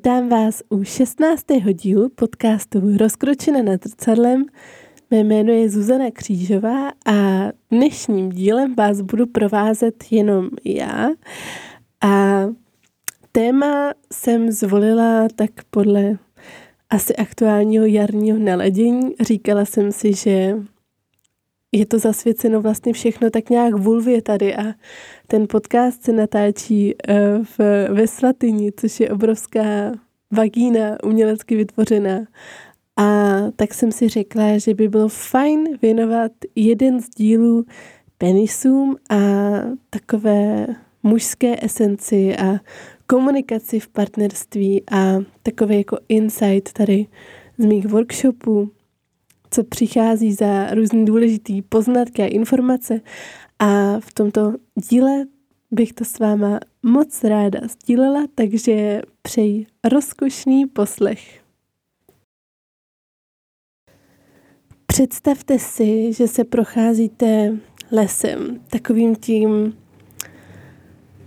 Vítám 0.00 0.28
vás 0.28 0.62
u 0.68 0.84
16. 0.84 1.44
dílu 1.72 2.08
podcastu 2.08 2.96
Rozkročena 2.96 3.62
nad 3.62 3.80
zrcadlem. 3.86 4.46
Mé 5.10 5.24
jméno 5.24 5.52
je 5.52 5.70
Zuzana 5.70 6.10
Křížová 6.10 6.88
a 6.88 7.48
dnešním 7.70 8.30
dílem 8.30 8.74
vás 8.74 9.00
budu 9.00 9.26
provázet 9.26 10.04
jenom 10.10 10.48
já. 10.64 11.08
A 12.00 12.42
téma 13.32 13.92
jsem 14.12 14.52
zvolila 14.52 15.28
tak 15.36 15.50
podle 15.70 16.18
asi 16.90 17.16
aktuálního 17.16 17.84
jarního 17.84 18.38
naladění. 18.38 19.14
Říkala 19.20 19.64
jsem 19.64 19.92
si, 19.92 20.14
že 20.14 20.56
je 21.72 21.86
to 21.86 21.98
zasvěceno 21.98 22.60
vlastně 22.60 22.92
všechno 22.92 23.30
tak 23.30 23.50
nějak 23.50 23.74
vulvě 23.74 24.22
tady 24.22 24.56
a 24.56 24.62
ten 25.26 25.46
podcast 25.48 26.04
se 26.04 26.12
natáčí 26.12 26.94
eh, 27.08 27.38
v, 27.58 27.88
ve 27.88 28.06
Svatyni, 28.06 28.72
což 28.76 29.00
je 29.00 29.10
obrovská 29.10 29.92
vagína 30.30 30.96
umělecky 31.04 31.56
vytvořená. 31.56 32.20
A 32.96 33.36
tak 33.56 33.74
jsem 33.74 33.92
si 33.92 34.08
řekla, 34.08 34.58
že 34.58 34.74
by 34.74 34.88
bylo 34.88 35.08
fajn 35.08 35.78
věnovat 35.82 36.32
jeden 36.54 37.00
z 37.00 37.08
dílů 37.08 37.64
penisům 38.18 38.96
a 39.10 39.16
takové 39.90 40.66
mužské 41.02 41.64
esenci 41.64 42.36
a 42.36 42.60
komunikaci 43.06 43.80
v 43.80 43.88
partnerství 43.88 44.82
a 44.90 45.18
takový 45.42 45.76
jako 45.76 45.98
insight 46.08 46.72
tady 46.72 47.06
z 47.58 47.64
mých 47.64 47.86
workshopů 47.86 48.70
co 49.50 49.64
přichází 49.64 50.32
za 50.32 50.74
různý 50.74 51.04
důležitý 51.04 51.62
poznatky 51.62 52.22
a 52.22 52.26
informace. 52.26 53.00
A 53.58 54.00
v 54.00 54.14
tomto 54.14 54.54
díle 54.74 55.26
bych 55.70 55.92
to 55.92 56.04
s 56.04 56.18
váma 56.18 56.60
moc 56.82 57.24
ráda 57.24 57.60
sdílela, 57.68 58.24
takže 58.34 59.02
přeji 59.22 59.66
rozkošný 59.84 60.66
poslech. 60.66 61.40
Představte 64.86 65.58
si, 65.58 66.12
že 66.12 66.28
se 66.28 66.44
procházíte 66.44 67.56
lesem, 67.92 68.60
takovým 68.70 69.16
tím 69.16 69.76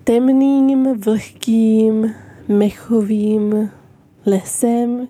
temným, 0.04 0.94
vlhkým, 1.00 2.16
mechovým 2.48 3.72
lesem, 4.26 5.08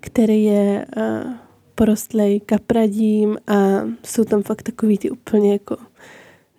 který 0.00 0.44
je 0.44 0.86
uh, 0.96 1.45
porostlej 1.76 2.40
kapradím 2.40 3.38
a 3.46 3.56
jsou 4.04 4.24
tam 4.24 4.42
fakt 4.42 4.62
takový 4.62 4.98
ty 4.98 5.10
úplně 5.10 5.52
jako 5.52 5.76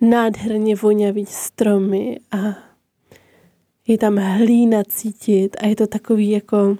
nádherně 0.00 0.76
vonavý 0.76 1.26
stromy 1.26 2.20
a 2.30 2.38
je 3.86 3.98
tam 3.98 4.16
hlína 4.16 4.82
cítit 4.88 5.56
a 5.60 5.66
je 5.66 5.76
to 5.76 5.86
takový 5.86 6.30
jako 6.30 6.76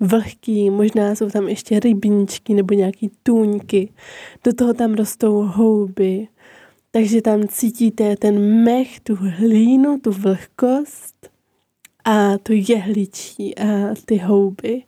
vlhký, 0.00 0.70
možná 0.70 1.14
jsou 1.14 1.30
tam 1.30 1.48
ještě 1.48 1.80
rybníčky 1.80 2.54
nebo 2.54 2.74
nějaký 2.74 3.10
tůňky, 3.22 3.88
do 4.44 4.52
toho 4.52 4.74
tam 4.74 4.94
rostou 4.94 5.42
houby, 5.42 6.28
takže 6.90 7.22
tam 7.22 7.48
cítíte 7.48 8.16
ten 8.16 8.64
mech, 8.64 9.00
tu 9.00 9.16
hlínu, 9.16 10.00
tu 10.00 10.12
vlhkost 10.12 11.30
a 12.04 12.38
to 12.38 12.52
jehličí 12.52 13.58
a 13.58 13.94
ty 14.04 14.16
houby. 14.16 14.82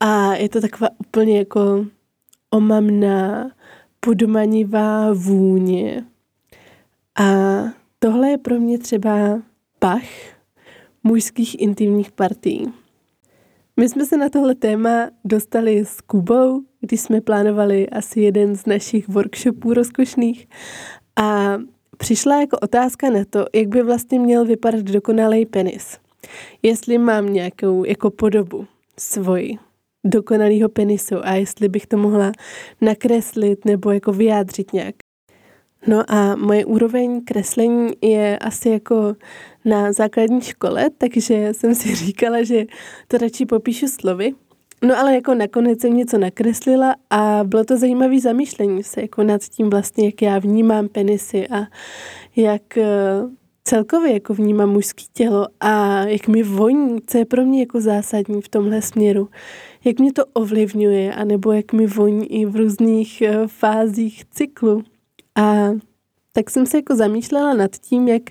A 0.00 0.34
je 0.34 0.48
to 0.48 0.60
taková 0.60 0.90
úplně 0.98 1.38
jako 1.38 1.86
omamná, 2.50 3.50
podmanivá 4.00 5.12
vůně. 5.12 6.04
A 7.18 7.24
tohle 7.98 8.30
je 8.30 8.38
pro 8.38 8.60
mě 8.60 8.78
třeba 8.78 9.42
pach 9.78 10.36
mužských 11.02 11.60
intimních 11.60 12.12
partí. 12.12 12.72
My 13.76 13.88
jsme 13.88 14.06
se 14.06 14.16
na 14.16 14.28
tohle 14.28 14.54
téma 14.54 15.10
dostali 15.24 15.84
s 15.84 16.00
Kubou, 16.00 16.62
když 16.80 17.00
jsme 17.00 17.20
plánovali 17.20 17.88
asi 17.88 18.20
jeden 18.20 18.56
z 18.56 18.66
našich 18.66 19.08
workshopů 19.08 19.74
rozkošných 19.74 20.48
a 21.16 21.58
přišla 21.98 22.40
jako 22.40 22.58
otázka 22.58 23.10
na 23.10 23.24
to, 23.30 23.46
jak 23.54 23.68
by 23.68 23.82
vlastně 23.82 24.18
měl 24.18 24.44
vypadat 24.44 24.82
dokonalý 24.82 25.46
penis. 25.46 25.98
Jestli 26.62 26.98
mám 26.98 27.32
nějakou 27.32 27.84
jako 27.84 28.10
podobu 28.10 28.66
svoji 28.98 29.58
dokonalého 30.06 30.68
penisu 30.68 31.14
a 31.22 31.34
jestli 31.34 31.68
bych 31.68 31.86
to 31.86 31.96
mohla 31.96 32.32
nakreslit 32.80 33.64
nebo 33.64 33.90
jako 33.90 34.12
vyjádřit 34.12 34.72
nějak. 34.72 34.94
No 35.86 36.02
a 36.08 36.36
moje 36.36 36.64
úroveň 36.64 37.24
kreslení 37.24 37.92
je 38.02 38.38
asi 38.38 38.68
jako 38.68 39.16
na 39.64 39.92
základní 39.92 40.40
škole, 40.40 40.90
takže 40.98 41.48
jsem 41.52 41.74
si 41.74 41.94
říkala, 42.04 42.42
že 42.42 42.64
to 43.08 43.18
radši 43.18 43.46
popíšu 43.46 43.88
slovy. 43.88 44.34
No 44.82 44.98
ale 44.98 45.14
jako 45.14 45.34
nakonec 45.34 45.80
jsem 45.80 45.96
něco 45.96 46.18
nakreslila 46.18 46.94
a 47.10 47.40
bylo 47.44 47.64
to 47.64 47.76
zajímavé 47.76 48.20
zamýšlení 48.20 48.82
se 48.82 49.00
jako 49.00 49.22
nad 49.22 49.42
tím 49.42 49.70
vlastně, 49.70 50.06
jak 50.06 50.22
já 50.22 50.38
vnímám 50.38 50.88
penisy 50.88 51.48
a 51.48 51.66
jak 52.36 52.76
eh, 52.78 52.86
celkově 53.68 54.12
jako 54.12 54.34
vnímám 54.34 54.70
mužské 54.70 55.02
tělo 55.12 55.46
a 55.60 56.02
jak 56.04 56.28
mi 56.28 56.42
voní, 56.42 56.98
co 57.06 57.18
je 57.18 57.24
pro 57.24 57.44
mě 57.44 57.60
jako 57.60 57.80
zásadní 57.80 58.42
v 58.42 58.48
tomhle 58.48 58.82
směru 58.82 59.28
jak 59.86 59.98
mě 59.98 60.12
to 60.12 60.26
ovlivňuje, 60.26 61.14
anebo 61.14 61.52
jak 61.52 61.72
mi 61.72 61.86
voní 61.86 62.32
i 62.32 62.46
v 62.46 62.56
různých 62.56 63.22
eh, 63.22 63.48
fázích 63.48 64.24
cyklu. 64.24 64.82
A 65.34 65.70
tak 66.32 66.50
jsem 66.50 66.66
se 66.66 66.78
jako 66.78 66.96
zamýšlela 66.96 67.54
nad 67.54 67.70
tím, 67.76 68.08
jak 68.08 68.22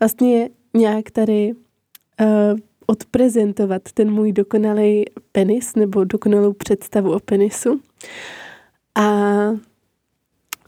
vlastně 0.00 0.48
nějak 0.74 1.10
tady 1.10 1.52
uh, 1.52 2.58
odprezentovat 2.86 3.82
ten 3.94 4.10
můj 4.10 4.32
dokonalý 4.32 5.04
penis 5.32 5.74
nebo 5.74 6.04
dokonalou 6.04 6.52
představu 6.52 7.12
o 7.12 7.20
penisu. 7.20 7.80
A 8.94 9.04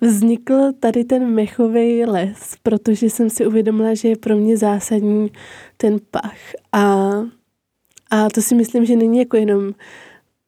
vznikl 0.03 0.73
tady 0.81 1.05
ten 1.05 1.35
mechový 1.35 2.05
les, 2.05 2.55
protože 2.63 3.11
jsem 3.11 3.31
si 3.31 3.47
uvědomila, 3.47 3.95
že 3.95 4.09
je 4.09 4.17
pro 4.17 4.37
mě 4.37 4.57
zásadní 4.57 5.31
ten 5.77 5.99
pach. 6.11 6.39
A, 6.73 7.11
a 8.11 8.29
to 8.35 8.43
si 8.43 8.55
myslím, 8.55 8.85
že 8.85 8.97
není 8.97 9.19
jako 9.19 9.37
jenom 9.37 9.73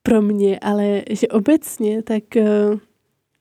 pro 0.02 0.22
mě, 0.22 0.58
ale 0.58 1.02
že 1.10 1.28
obecně, 1.28 2.02
tak 2.02 2.36
eh, 2.36 2.44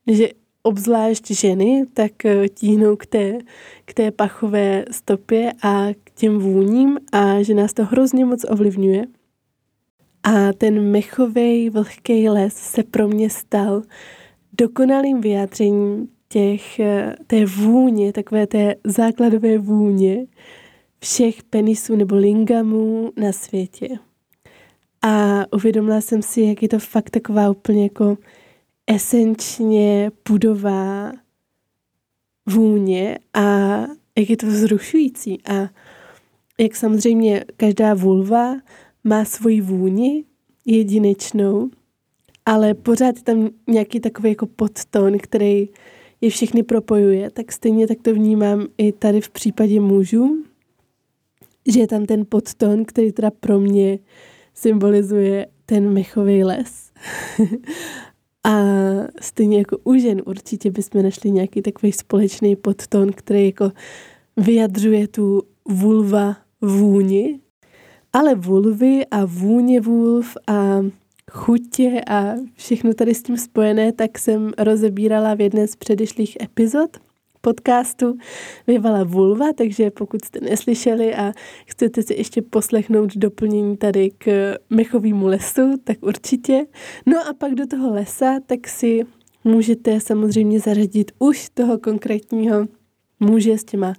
že 0.07 0.29
obzvlášť 0.63 1.31
ženy, 1.31 1.85
tak 1.93 2.25
eh, 2.25 2.49
tíhnou 2.49 2.95
k 2.95 3.05
té, 3.05 3.37
k 3.85 3.93
té 3.93 4.11
pachové 4.11 4.85
stopě 4.91 5.53
a 5.63 5.87
k 6.03 6.11
těm 6.11 6.39
vůním 6.39 6.99
a 7.11 7.41
že 7.41 7.53
nás 7.53 7.73
to 7.73 7.85
hrozně 7.85 8.25
moc 8.25 8.45
ovlivňuje. 8.49 9.05
A 10.23 10.53
ten 10.53 10.91
mechový 10.91 11.69
vlhký 11.69 12.29
les 12.29 12.53
se 12.55 12.83
pro 12.83 13.07
mě 13.07 13.29
stal 13.29 13.81
dokonalým 14.53 15.21
vyjádřením 15.21 16.07
těch, 16.29 16.79
eh, 16.79 17.15
té 17.27 17.45
vůně, 17.45 18.13
takové 18.13 18.47
té 18.47 18.75
základové 18.83 19.57
vůně 19.57 20.25
všech 20.99 21.43
penisů 21.43 21.95
nebo 21.95 22.15
lingamů 22.15 23.11
na 23.17 23.31
světě. 23.31 23.87
A 25.01 25.45
uvědomila 25.53 26.01
jsem 26.01 26.21
si, 26.21 26.41
jak 26.41 26.61
je 26.61 26.69
to 26.69 26.79
fakt 26.79 27.09
taková 27.09 27.49
úplně 27.49 27.83
jako 27.83 28.17
esenčně 28.87 30.11
pudová 30.23 31.11
vůně 32.45 33.19
a 33.33 33.79
jak 34.17 34.29
je 34.29 34.37
to 34.37 34.47
vzrušující. 34.47 35.41
A 35.45 35.69
jak 36.59 36.75
samozřejmě 36.75 37.45
každá 37.57 37.93
vulva 37.93 38.55
má 39.03 39.25
svoji 39.25 39.61
vůni 39.61 40.23
jedinečnou, 40.65 41.69
ale 42.45 42.73
pořád 42.73 43.17
je 43.17 43.23
tam 43.23 43.49
nějaký 43.67 43.99
takový 43.99 44.29
jako 44.29 44.45
podton, 44.45 45.17
který 45.17 45.69
je 46.21 46.29
všechny 46.29 46.63
propojuje, 46.63 47.29
tak 47.29 47.51
stejně 47.51 47.87
tak 47.87 47.97
to 48.01 48.13
vnímám 48.13 48.67
i 48.77 48.91
tady 48.91 49.21
v 49.21 49.29
případě 49.29 49.79
mužů, 49.79 50.43
že 51.67 51.79
je 51.79 51.87
tam 51.87 52.05
ten 52.05 52.25
podton, 52.29 52.85
který 52.85 53.11
teda 53.11 53.31
pro 53.31 53.59
mě 53.59 53.99
symbolizuje 54.53 55.47
ten 55.65 55.93
mechový 55.93 56.43
les. 56.43 56.91
a 58.43 58.63
stejně 59.21 59.57
jako 59.57 59.77
u 59.83 59.95
žen 59.95 60.21
určitě 60.25 60.71
bychom 60.71 61.03
našli 61.03 61.31
nějaký 61.31 61.61
takový 61.61 61.91
společný 61.91 62.55
podton, 62.55 63.11
který 63.11 63.45
jako 63.45 63.71
vyjadřuje 64.37 65.07
tu 65.07 65.41
vulva 65.69 66.37
vůni, 66.61 67.39
ale 68.13 68.35
vulvy 68.35 69.05
a 69.11 69.25
vůně 69.25 69.81
vulv 69.81 70.37
a 70.47 70.79
chutě 71.33 72.01
a 72.07 72.33
všechno 72.55 72.93
tady 72.93 73.13
s 73.13 73.23
tím 73.23 73.37
spojené, 73.37 73.91
tak 73.91 74.19
jsem 74.19 74.51
rozebírala 74.57 75.33
v 75.33 75.41
jedné 75.41 75.67
z 75.67 75.75
předešlých 75.75 76.37
epizod 76.41 76.97
podcastu 77.41 78.17
Vyvala 78.67 79.03
vulva, 79.03 79.53
takže 79.53 79.91
pokud 79.91 80.25
jste 80.25 80.39
neslyšeli 80.41 81.15
a 81.15 81.33
chcete 81.65 82.03
si 82.03 82.13
ještě 82.13 82.41
poslechnout 82.41 83.15
doplnění 83.15 83.77
tady 83.77 84.11
k 84.17 84.55
mechovému 84.69 85.27
lesu, 85.27 85.77
tak 85.83 85.97
určitě. 86.01 86.65
No 87.05 87.27
a 87.27 87.33
pak 87.33 87.55
do 87.55 87.67
toho 87.67 87.93
lesa, 87.93 88.39
tak 88.45 88.67
si 88.67 89.03
můžete 89.43 89.99
samozřejmě 89.99 90.59
zařadit 90.59 91.11
už 91.19 91.49
toho 91.53 91.77
konkrétního 91.77 92.67
muže 93.19 93.57
s 93.57 93.63
těma 93.63 93.93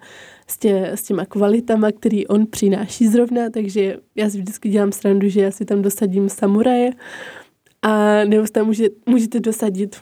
s, 0.46 0.58
tě, 0.58 0.90
s 0.94 1.02
těma 1.02 1.24
kvalitama, 1.24 1.92
který 1.92 2.26
on 2.26 2.46
přináší 2.46 3.08
zrovna, 3.08 3.50
takže 3.50 3.96
já 4.14 4.30
si 4.30 4.38
vždycky 4.38 4.68
dělám 4.68 4.92
srandu, 4.92 5.28
že 5.28 5.40
já 5.40 5.50
si 5.50 5.64
tam 5.64 5.82
dosadím 5.82 6.28
samuraje 6.28 6.90
a 7.82 8.24
nebo 8.24 8.46
tam 8.52 8.66
může, 8.66 8.88
můžete 9.06 9.40
dosadit 9.40 9.96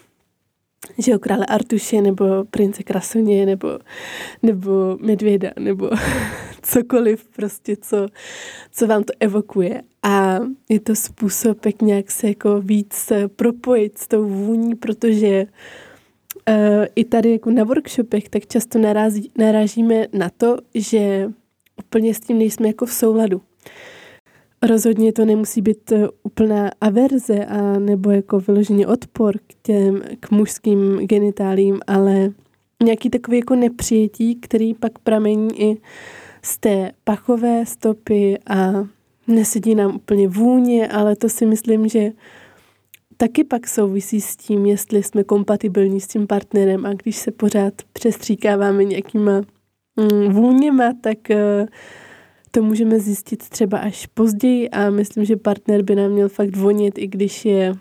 že 0.97 1.11
jo, 1.11 1.19
krále 1.19 1.45
Artuše, 1.45 2.01
nebo 2.01 2.25
prince 2.51 2.83
Krasuně, 2.83 3.45
nebo, 3.45 3.79
nebo 4.43 4.97
medvěda, 5.01 5.51
nebo 5.59 5.89
cokoliv 6.61 7.25
prostě, 7.35 7.75
co, 7.81 8.07
co 8.71 8.87
vám 8.87 9.03
to 9.03 9.13
evokuje. 9.19 9.81
A 10.03 10.39
je 10.69 10.79
to 10.79 10.95
způsob, 10.95 11.65
jak 11.65 11.81
nějak 11.81 12.11
se 12.11 12.27
jako 12.27 12.61
víc 12.61 13.11
propojit 13.35 13.97
s 13.97 14.07
tou 14.07 14.27
vůní, 14.27 14.75
protože 14.75 15.43
uh, 15.43 15.49
i 16.95 17.05
tady 17.05 17.31
jako 17.31 17.51
na 17.51 17.63
workshopech 17.63 18.29
tak 18.29 18.47
často 18.47 18.79
narazí, 18.79 19.31
narážíme 19.37 20.07
na 20.13 20.29
to, 20.37 20.57
že 20.75 21.31
úplně 21.79 22.13
s 22.13 22.19
tím 22.19 22.37
nejsme 22.37 22.67
jako 22.67 22.85
v 22.85 22.93
souladu. 22.93 23.41
Rozhodně 24.63 25.13
to 25.13 25.25
nemusí 25.25 25.61
být 25.61 25.91
eh, 25.91 26.07
úplná 26.23 26.71
averze 26.81 27.45
a 27.45 27.79
nebo 27.79 28.11
jako 28.11 28.39
vyloženě 28.39 28.87
odpor 28.87 29.37
k 29.37 29.53
těm, 29.61 30.01
k 30.19 30.31
mužským 30.31 30.97
genitálím, 30.97 31.79
ale 31.87 32.31
nějaký 32.83 33.09
takový 33.09 33.37
jako 33.37 33.55
nepřijetí, 33.55 34.35
který 34.35 34.73
pak 34.73 34.99
pramení 34.99 35.61
i 35.61 35.77
z 36.41 36.57
té 36.57 36.91
pachové 37.03 37.65
stopy 37.65 38.37
a 38.47 38.87
nesedí 39.27 39.75
nám 39.75 39.95
úplně 39.95 40.27
vůně, 40.27 40.87
ale 40.87 41.15
to 41.15 41.29
si 41.29 41.45
myslím, 41.45 41.87
že 41.87 42.11
taky 43.17 43.43
pak 43.43 43.67
souvisí 43.67 44.21
s 44.21 44.35
tím, 44.35 44.65
jestli 44.65 45.03
jsme 45.03 45.23
kompatibilní 45.23 46.01
s 46.01 46.07
tím 46.07 46.27
partnerem 46.27 46.85
a 46.85 46.93
když 46.93 47.15
se 47.15 47.31
pořád 47.31 47.73
přestříkáváme 47.93 48.83
nějakýma 48.83 49.41
mm, 49.95 50.33
vůněma, 50.33 50.93
tak 51.01 51.17
uh, 51.29 51.67
to 52.51 52.63
můžeme 52.63 52.99
zjistit 52.99 53.49
třeba 53.49 53.77
až 53.77 54.05
později 54.05 54.69
a 54.69 54.89
myslím, 54.89 55.25
že 55.25 55.35
partner 55.35 55.81
by 55.81 55.95
nám 55.95 56.11
měl 56.11 56.29
fakt 56.29 56.55
vonit, 56.55 56.97
i 56.97 57.07
když 57.07 57.45
je 57.45 57.73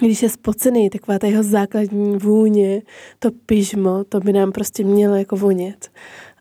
když 0.00 0.22
je 0.22 0.28
spocený, 0.28 0.90
taková 0.90 1.18
ta 1.18 1.26
jeho 1.26 1.42
základní 1.42 2.16
vůně, 2.16 2.82
to 3.18 3.30
pyžmo, 3.46 4.04
to 4.04 4.20
by 4.20 4.32
nám 4.32 4.52
prostě 4.52 4.84
mělo 4.84 5.16
jako 5.16 5.36
vonět. 5.36 5.90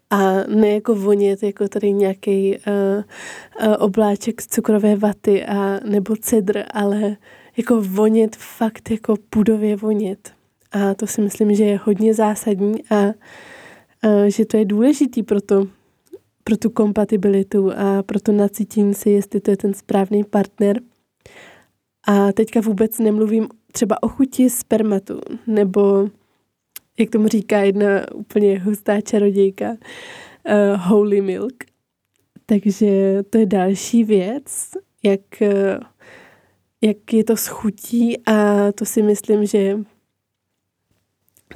A 0.09 0.33
ne 0.47 0.69
jako 0.69 0.95
vonět, 0.95 1.43
jako 1.43 1.67
tady 1.67 1.93
nějaký 1.93 2.57
uh, 2.57 3.03
uh, 3.67 3.75
obláček 3.79 4.41
z 4.41 4.47
cukrové 4.47 4.95
vaty 4.95 5.45
a 5.45 5.79
nebo 5.89 6.15
cedr, 6.15 6.63
ale 6.73 7.17
jako 7.57 7.81
vonět 7.81 8.35
fakt 8.35 8.91
jako 8.91 9.15
pudově 9.29 9.75
vonět. 9.75 10.33
A 10.71 10.93
to 10.93 11.07
si 11.07 11.21
myslím, 11.21 11.55
že 11.55 11.63
je 11.63 11.79
hodně 11.83 12.13
zásadní 12.13 12.83
a 12.89 13.05
uh, 13.05 14.25
že 14.27 14.45
to 14.45 14.57
je 14.57 14.65
důležitý 14.65 15.23
pro 15.23 15.41
to, 15.41 15.67
pro 16.43 16.57
tu 16.57 16.69
kompatibilitu 16.69 17.71
a 17.71 18.03
pro 18.03 18.19
to 18.19 18.31
nacítění 18.31 18.93
si, 18.93 19.09
jestli 19.09 19.39
to 19.39 19.51
je 19.51 19.57
ten 19.57 19.73
správný 19.73 20.23
partner. 20.23 20.81
A 22.07 22.31
teďka 22.31 22.61
vůbec 22.61 22.99
nemluvím 22.99 23.47
třeba 23.71 24.03
o 24.03 24.07
chuti 24.07 24.49
spermatu, 24.49 25.21
nebo 25.47 26.09
jak 26.99 27.09
tomu 27.09 27.27
říká 27.27 27.59
jedna 27.59 27.87
úplně 28.13 28.59
hustá 28.59 29.01
čarodějka, 29.01 29.69
uh, 29.69 29.77
holy 30.75 31.21
milk. 31.21 31.63
Takže 32.45 33.23
to 33.29 33.37
je 33.37 33.45
další 33.45 34.03
věc, 34.03 34.69
jak, 35.03 35.21
uh, 35.41 35.47
jak 36.81 37.13
je 37.13 37.23
to 37.23 37.37
s 37.37 37.47
chutí 37.47 38.25
a 38.25 38.71
to 38.71 38.85
si 38.85 39.01
myslím, 39.01 39.45
že 39.45 39.77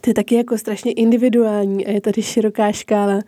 to 0.02 0.10
je 0.10 0.14
taky 0.14 0.36
jako 0.36 0.58
strašně 0.58 0.92
individuální 0.92 1.86
a 1.86 1.92
je 1.92 2.02
tady 2.02 2.22
široká 2.22 2.72
škála 2.72 3.20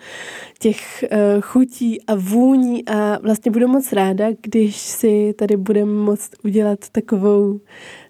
těch 0.60 1.04
uh, 1.12 1.42
chutí 1.42 2.02
a 2.08 2.16
vůní 2.16 2.88
a 2.88 3.20
vlastně 3.20 3.52
budu 3.52 3.68
moc 3.68 3.94
ráda, 3.94 4.26
když 4.42 4.78
si 4.78 5.34
tady 5.38 5.58
budeme 5.58 5.92
moct 5.92 6.32
udělat 6.44 6.80
takovou 6.92 7.60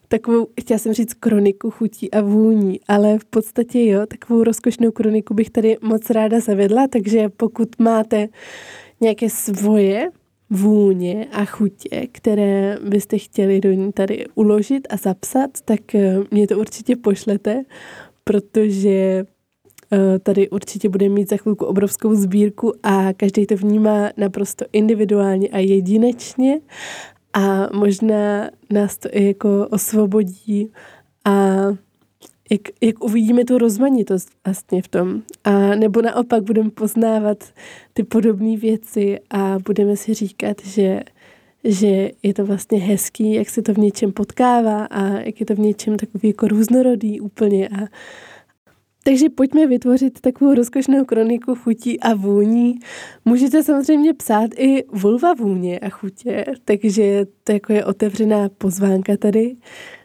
takovou, 0.08 0.48
chtěla 0.62 0.78
jsem 0.78 0.94
říct 0.94 1.14
kroniku 1.14 1.72
chutí 1.72 2.12
a 2.12 2.22
vůní, 2.22 2.80
ale 2.88 3.20
v 3.20 3.26
podstatě 3.26 3.86
jo, 3.86 4.06
takovou 4.06 4.44
rozkošnou 4.44 4.92
kroniku 4.92 5.34
bych 5.34 5.50
tady 5.50 5.78
moc 5.82 6.10
ráda 6.10 6.40
zavedla, 6.40 6.88
takže 6.88 7.30
pokud 7.30 7.80
máte 7.80 8.28
nějaké 9.02 9.30
svoje 9.30 10.10
vůně 10.50 11.28
a 11.32 11.46
chutě, 11.46 12.08
které 12.12 12.78
byste 12.90 13.18
chtěli 13.18 13.62
do 13.62 13.72
ní 13.72 13.92
tady 13.92 14.26
uložit 14.36 14.88
a 14.90 14.98
zapsat, 14.98 15.50
tak 15.66 15.96
eh, 15.96 16.18
mě 16.32 16.48
to 16.48 16.60
určitě 16.60 16.96
pošlete 16.96 17.64
protože 18.24 19.26
eh, 19.94 20.20
tady 20.20 20.50
určitě 20.50 20.90
bude 20.90 21.10
mít 21.10 21.30
za 21.30 21.38
chvilku 21.38 21.66
obrovskou 21.66 22.16
sbírku 22.16 22.74
a 22.84 23.14
každý 23.14 23.46
to 23.46 23.56
vnímá 23.56 24.10
naprosto 24.18 24.66
individuálně 24.72 25.50
a 25.50 25.58
jedinečně 25.58 26.60
a 27.34 27.70
možná 27.74 28.50
nás 28.74 28.98
to 28.98 29.10
i 29.12 29.28
jako 29.28 29.68
osvobodí 29.72 30.72
a 31.26 31.58
jak, 32.52 32.62
jak 32.82 33.04
uvidíme 33.04 33.46
tu 33.46 33.58
rozmanitost 33.58 34.30
vlastně 34.46 34.82
v 34.82 34.88
tom. 34.88 35.22
A 35.44 35.76
nebo 35.76 36.02
naopak 36.02 36.44
budeme 36.44 36.70
poznávat 36.70 37.44
ty 37.94 38.04
podobné 38.04 38.58
věci 38.58 39.20
a 39.30 39.58
budeme 39.66 39.98
si 39.98 40.14
říkat, 40.14 40.58
že, 40.66 41.00
že 41.64 42.12
je 42.24 42.34
to 42.34 42.46
vlastně 42.46 42.78
hezký, 42.78 43.34
jak 43.34 43.50
se 43.50 43.62
to 43.62 43.74
v 43.74 43.78
něčem 43.78 44.12
potkává 44.12 44.86
a 44.86 45.08
jak 45.08 45.40
je 45.40 45.46
to 45.46 45.56
v 45.56 45.60
něčem 45.60 45.98
takový 45.98 46.28
jako 46.28 46.48
různorodý 46.48 47.22
úplně 47.22 47.68
a, 47.68 47.88
takže 49.04 49.30
pojďme 49.30 49.68
vytvořit 49.68 50.22
takovou 50.22 50.54
rozkošnou 50.54 51.06
kroniku 51.06 51.56
chutí 51.56 52.00
a 52.00 52.14
vůní. 52.14 52.80
Můžete 53.26 53.64
samozřejmě 53.64 54.14
psát 54.14 54.50
i 54.58 54.84
vulva 54.92 55.34
vůně 55.34 55.80
a 55.80 55.90
chutě, 55.90 56.46
takže 56.66 57.26
to 57.44 57.52
jako 57.52 57.74
je 57.74 57.86
otevřená 57.86 58.50
pozvánka 58.50 59.18
tady. 59.18 59.56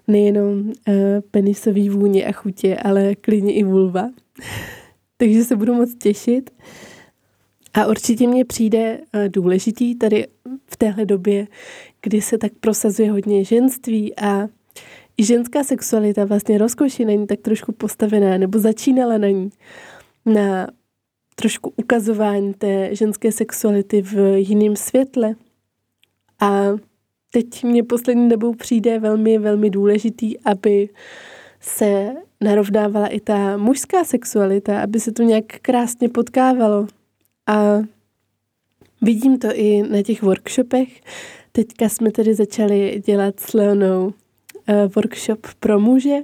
Nejenom 0.09 0.59
uh, 0.59 0.75
penisový 1.31 1.89
vůně 1.89 2.27
a 2.27 2.33
chutě, 2.33 2.77
ale 2.77 3.15
klidně 3.15 3.55
i 3.55 3.65
vulva. 3.65 4.11
takže 5.17 5.45
se 5.45 5.57
budu 5.57 5.75
moc 5.75 5.95
těšit. 5.95 6.51
A 7.75 7.87
určitě 7.87 8.27
mě 8.27 8.45
přijde 8.45 8.99
uh, 8.99 9.29
důležitý 9.29 9.95
tady 9.95 10.27
v 10.67 10.77
téhle 10.77 11.05
době, 11.05 11.47
kdy 12.03 12.21
se 12.21 12.39
tak 12.39 12.53
prosazuje 12.61 13.11
hodně 13.11 13.45
ženství 13.45 14.17
a 14.17 14.49
i 15.19 15.25
ženská 15.25 15.65
sexualita 15.65 16.25
vlastně 16.25 16.59
rozkoši 16.59 17.05
není 17.05 17.27
tak 17.27 17.41
trošku 17.41 17.73
postavená, 17.73 18.39
nebo 18.39 18.59
začínala 18.59 19.19
na 19.19 19.29
ní, 19.29 19.51
na 20.27 20.69
trošku 21.35 21.73
ukazování 21.77 22.55
té 22.55 22.95
ženské 22.95 23.33
sexuality 23.33 24.03
v 24.03 24.39
jiném 24.39 24.77
světle. 24.77 25.35
A 26.41 26.63
teď 27.31 27.65
mě 27.65 27.85
poslední 27.85 28.29
dobou 28.29 28.55
přijde 28.55 28.99
velmi, 28.99 29.39
velmi 29.39 29.71
důležitý, 29.71 30.41
aby 30.41 30.89
se 31.61 32.13
narovnávala 32.41 33.07
i 33.07 33.21
ta 33.21 33.57
mužská 33.57 34.05
sexualita, 34.05 34.83
aby 34.83 35.01
se 35.01 35.13
to 35.13 35.23
nějak 35.23 35.45
krásně 35.63 36.09
potkávalo. 36.09 36.87
A 37.47 37.79
vidím 39.03 39.39
to 39.39 39.49
i 39.55 39.83
na 39.83 40.03
těch 40.03 40.23
workshopech. 40.23 41.01
Teďka 41.53 41.89
jsme 41.89 42.11
tedy 42.11 42.35
začali 42.35 43.03
dělat 43.07 43.41
s 43.41 43.53
Leonou 43.55 44.13
Eh, 44.71 44.89
workshop 44.95 45.47
pro 45.61 45.81
muže. 45.81 46.17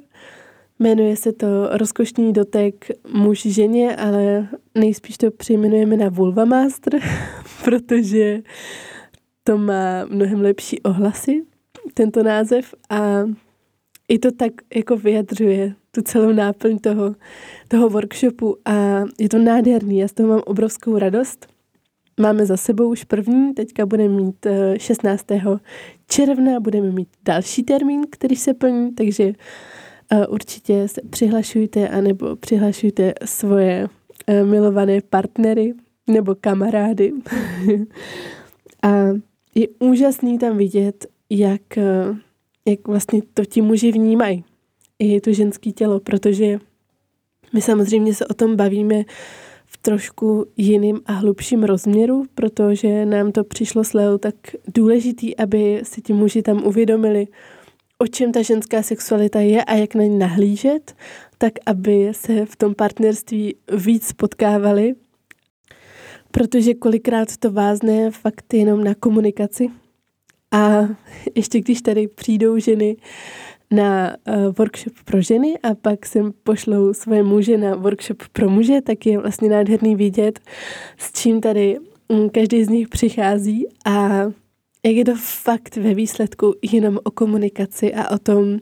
Jmenuje 0.78 1.16
se 1.16 1.32
to 1.32 1.46
Rozkošný 1.70 2.32
dotek 2.32 2.90
muž 3.12 3.42
ženě, 3.42 3.96
ale 3.96 4.48
nejspíš 4.74 5.18
to 5.18 5.30
přejmenujeme 5.30 5.96
na 5.96 6.08
Vulva 6.08 6.44
Master, 6.44 7.00
protože 7.64 8.42
to 9.44 9.58
má 9.58 10.04
mnohem 10.04 10.40
lepší 10.40 10.82
ohlasy, 10.82 11.44
tento 11.94 12.22
název 12.22 12.74
a 12.90 13.24
i 14.08 14.18
to 14.18 14.32
tak 14.32 14.52
jako 14.74 14.96
vyjadřuje 14.96 15.74
tu 15.90 16.02
celou 16.02 16.32
náplň 16.32 16.78
toho, 16.78 17.14
toho 17.68 17.88
workshopu 17.88 18.56
a 18.64 19.04
je 19.18 19.28
to 19.28 19.38
nádherný, 19.38 19.98
já 19.98 20.08
z 20.08 20.12
toho 20.12 20.28
mám 20.28 20.42
obrovskou 20.46 20.98
radost. 20.98 21.46
Máme 22.20 22.46
za 22.46 22.56
sebou 22.56 22.90
už 22.90 23.04
první, 23.04 23.54
teďka 23.54 23.86
budeme 23.86 24.14
mít 24.14 24.46
16. 24.76 25.30
Eh, 25.30 25.58
června, 26.06 26.60
budeme 26.60 26.90
mít 26.90 27.08
další 27.24 27.62
termín, 27.62 28.02
který 28.10 28.36
se 28.36 28.54
plní, 28.54 28.94
takže 28.94 29.32
eh, 30.10 30.26
určitě 30.26 30.88
se 30.88 31.00
přihlašujte 31.10 31.88
anebo 31.88 32.36
přihlašujte 32.36 33.14
svoje 33.24 33.88
eh, 34.26 34.44
milované 34.44 35.00
partnery 35.00 35.74
nebo 36.06 36.34
kamarády. 36.34 37.12
a 38.82 38.88
je 39.54 39.68
úžasný 39.78 40.38
tam 40.38 40.56
vidět, 40.56 41.06
jak, 41.30 41.62
jak 42.68 42.88
vlastně 42.88 43.22
to 43.34 43.44
ti 43.44 43.62
muži 43.62 43.92
vnímají. 43.92 44.44
I 44.98 45.20
to 45.20 45.32
ženské 45.32 45.72
tělo, 45.72 46.00
protože 46.00 46.58
my 47.52 47.62
samozřejmě 47.62 48.14
se 48.14 48.26
o 48.26 48.34
tom 48.34 48.56
bavíme 48.56 49.02
v 49.66 49.76
trošku 49.76 50.46
jiným 50.56 51.00
a 51.06 51.12
hlubším 51.12 51.64
rozměru, 51.64 52.24
protože 52.34 53.06
nám 53.06 53.32
to 53.32 53.44
přišlo 53.44 53.84
s 53.84 53.94
Leo 53.94 54.18
tak 54.18 54.34
důležitý, 54.74 55.36
aby 55.36 55.80
si 55.82 56.02
ti 56.02 56.12
muži 56.12 56.42
tam 56.42 56.66
uvědomili, 56.66 57.26
o 57.98 58.06
čem 58.06 58.32
ta 58.32 58.42
ženská 58.42 58.82
sexualita 58.82 59.40
je 59.40 59.64
a 59.64 59.74
jak 59.74 59.94
na 59.94 60.04
ní 60.04 60.18
nahlížet, 60.18 60.94
tak 61.38 61.52
aby 61.66 62.08
se 62.12 62.46
v 62.46 62.56
tom 62.56 62.74
partnerství 62.74 63.54
víc 63.72 64.12
potkávali 64.12 64.94
protože 66.34 66.74
kolikrát 66.74 67.36
to 67.36 67.50
vázne 67.50 68.10
fakt 68.10 68.54
jenom 68.54 68.84
na 68.84 68.94
komunikaci. 68.94 69.70
A 70.50 70.88
ještě 71.34 71.60
když 71.60 71.82
tady 71.82 72.08
přijdou 72.08 72.58
ženy 72.58 72.96
na 73.70 74.16
uh, 74.28 74.54
workshop 74.58 74.92
pro 75.04 75.22
ženy 75.22 75.58
a 75.62 75.74
pak 75.74 76.06
sem 76.06 76.32
pošlou 76.44 76.92
své 76.92 77.22
muže 77.22 77.58
na 77.58 77.74
workshop 77.74 78.22
pro 78.32 78.50
muže, 78.50 78.80
tak 78.80 79.06
je 79.06 79.18
vlastně 79.18 79.48
nádherný 79.48 79.96
vidět, 79.96 80.40
s 80.98 81.12
čím 81.12 81.40
tady 81.40 81.78
um, 82.08 82.30
každý 82.30 82.64
z 82.64 82.68
nich 82.68 82.88
přichází 82.88 83.66
a 83.86 84.08
jak 84.86 84.96
je 84.96 85.04
to 85.04 85.14
fakt 85.16 85.76
ve 85.76 85.94
výsledku 85.94 86.54
jenom 86.72 86.98
o 87.04 87.10
komunikaci 87.10 87.94
a 87.94 88.10
o 88.10 88.18
tom 88.18 88.58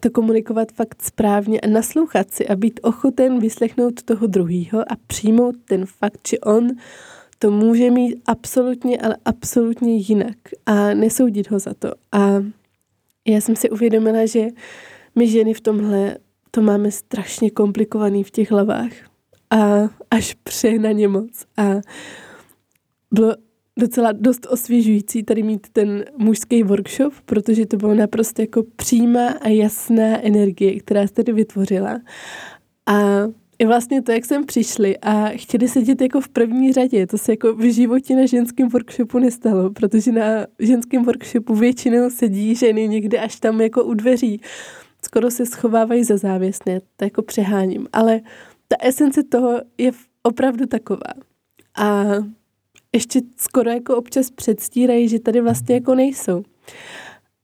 to 0.00 0.10
komunikovat 0.10 0.72
fakt 0.72 1.02
správně 1.02 1.60
a 1.60 1.66
naslouchat 1.66 2.30
si 2.30 2.48
a 2.48 2.56
být 2.56 2.80
ochoten 2.82 3.38
vyslechnout 3.38 4.02
toho 4.02 4.26
druhého 4.26 4.80
a 4.92 4.96
přijmout 5.06 5.54
ten 5.64 5.86
fakt, 5.86 6.28
že 6.28 6.38
on 6.38 6.70
to 7.38 7.50
může 7.50 7.90
mít 7.90 8.22
absolutně, 8.26 8.98
ale 8.98 9.16
absolutně 9.24 9.96
jinak 9.96 10.36
a 10.66 10.94
nesoudit 10.94 11.50
ho 11.50 11.58
za 11.58 11.74
to. 11.74 11.88
A 12.12 12.44
já 13.26 13.40
jsem 13.40 13.56
si 13.56 13.70
uvědomila, 13.70 14.26
že 14.26 14.46
my 15.14 15.28
ženy 15.28 15.54
v 15.54 15.60
tomhle 15.60 16.18
to 16.50 16.62
máme 16.62 16.90
strašně 16.90 17.50
komplikovaný 17.50 18.24
v 18.24 18.30
těch 18.30 18.50
hlavách 18.50 18.92
a 19.50 19.88
až 20.10 20.34
přehnaně 20.34 21.08
moc. 21.08 21.46
A 21.56 21.62
bylo 23.10 23.34
docela 23.78 24.12
dost 24.12 24.46
osvěžující 24.50 25.22
tady 25.22 25.42
mít 25.42 25.66
ten 25.72 26.04
mužský 26.18 26.62
workshop, 26.62 27.14
protože 27.24 27.66
to 27.66 27.76
bylo 27.76 27.94
naprosto 27.94 28.42
jako 28.42 28.62
přímá 28.76 29.28
a 29.28 29.48
jasná 29.48 30.24
energie, 30.26 30.80
která 30.80 31.06
se 31.06 31.14
tady 31.14 31.32
vytvořila. 31.32 32.00
A 32.86 33.22
i 33.58 33.66
vlastně 33.66 34.02
to, 34.02 34.12
jak 34.12 34.24
jsem 34.24 34.46
přišli 34.46 34.98
a 34.98 35.28
chtěli 35.28 35.68
sedět 35.68 36.00
jako 36.00 36.20
v 36.20 36.28
první 36.28 36.72
řadě, 36.72 37.06
to 37.06 37.18
se 37.18 37.32
jako 37.32 37.54
v 37.54 37.72
životě 37.72 38.16
na 38.16 38.26
ženském 38.26 38.68
workshopu 38.68 39.18
nestalo, 39.18 39.70
protože 39.70 40.12
na 40.12 40.46
ženském 40.58 41.04
workshopu 41.04 41.54
většinou 41.54 42.10
sedí 42.10 42.54
ženy 42.54 42.88
někde 42.88 43.18
až 43.18 43.40
tam 43.40 43.60
jako 43.60 43.84
u 43.84 43.94
dveří. 43.94 44.40
Skoro 45.04 45.30
se 45.30 45.46
schovávají 45.46 46.04
za 46.04 46.16
závěsně, 46.16 46.80
to 46.96 47.04
jako 47.04 47.22
přeháním. 47.22 47.86
Ale 47.92 48.20
ta 48.68 48.76
esence 48.80 49.22
toho 49.22 49.60
je 49.78 49.90
opravdu 50.22 50.66
taková. 50.66 51.12
A 51.76 52.04
ještě 52.96 53.20
skoro 53.36 53.70
jako 53.70 53.96
občas 53.96 54.30
předstírají, 54.30 55.08
že 55.08 55.20
tady 55.20 55.40
vlastně 55.40 55.74
jako 55.74 55.94
nejsou. 55.94 56.42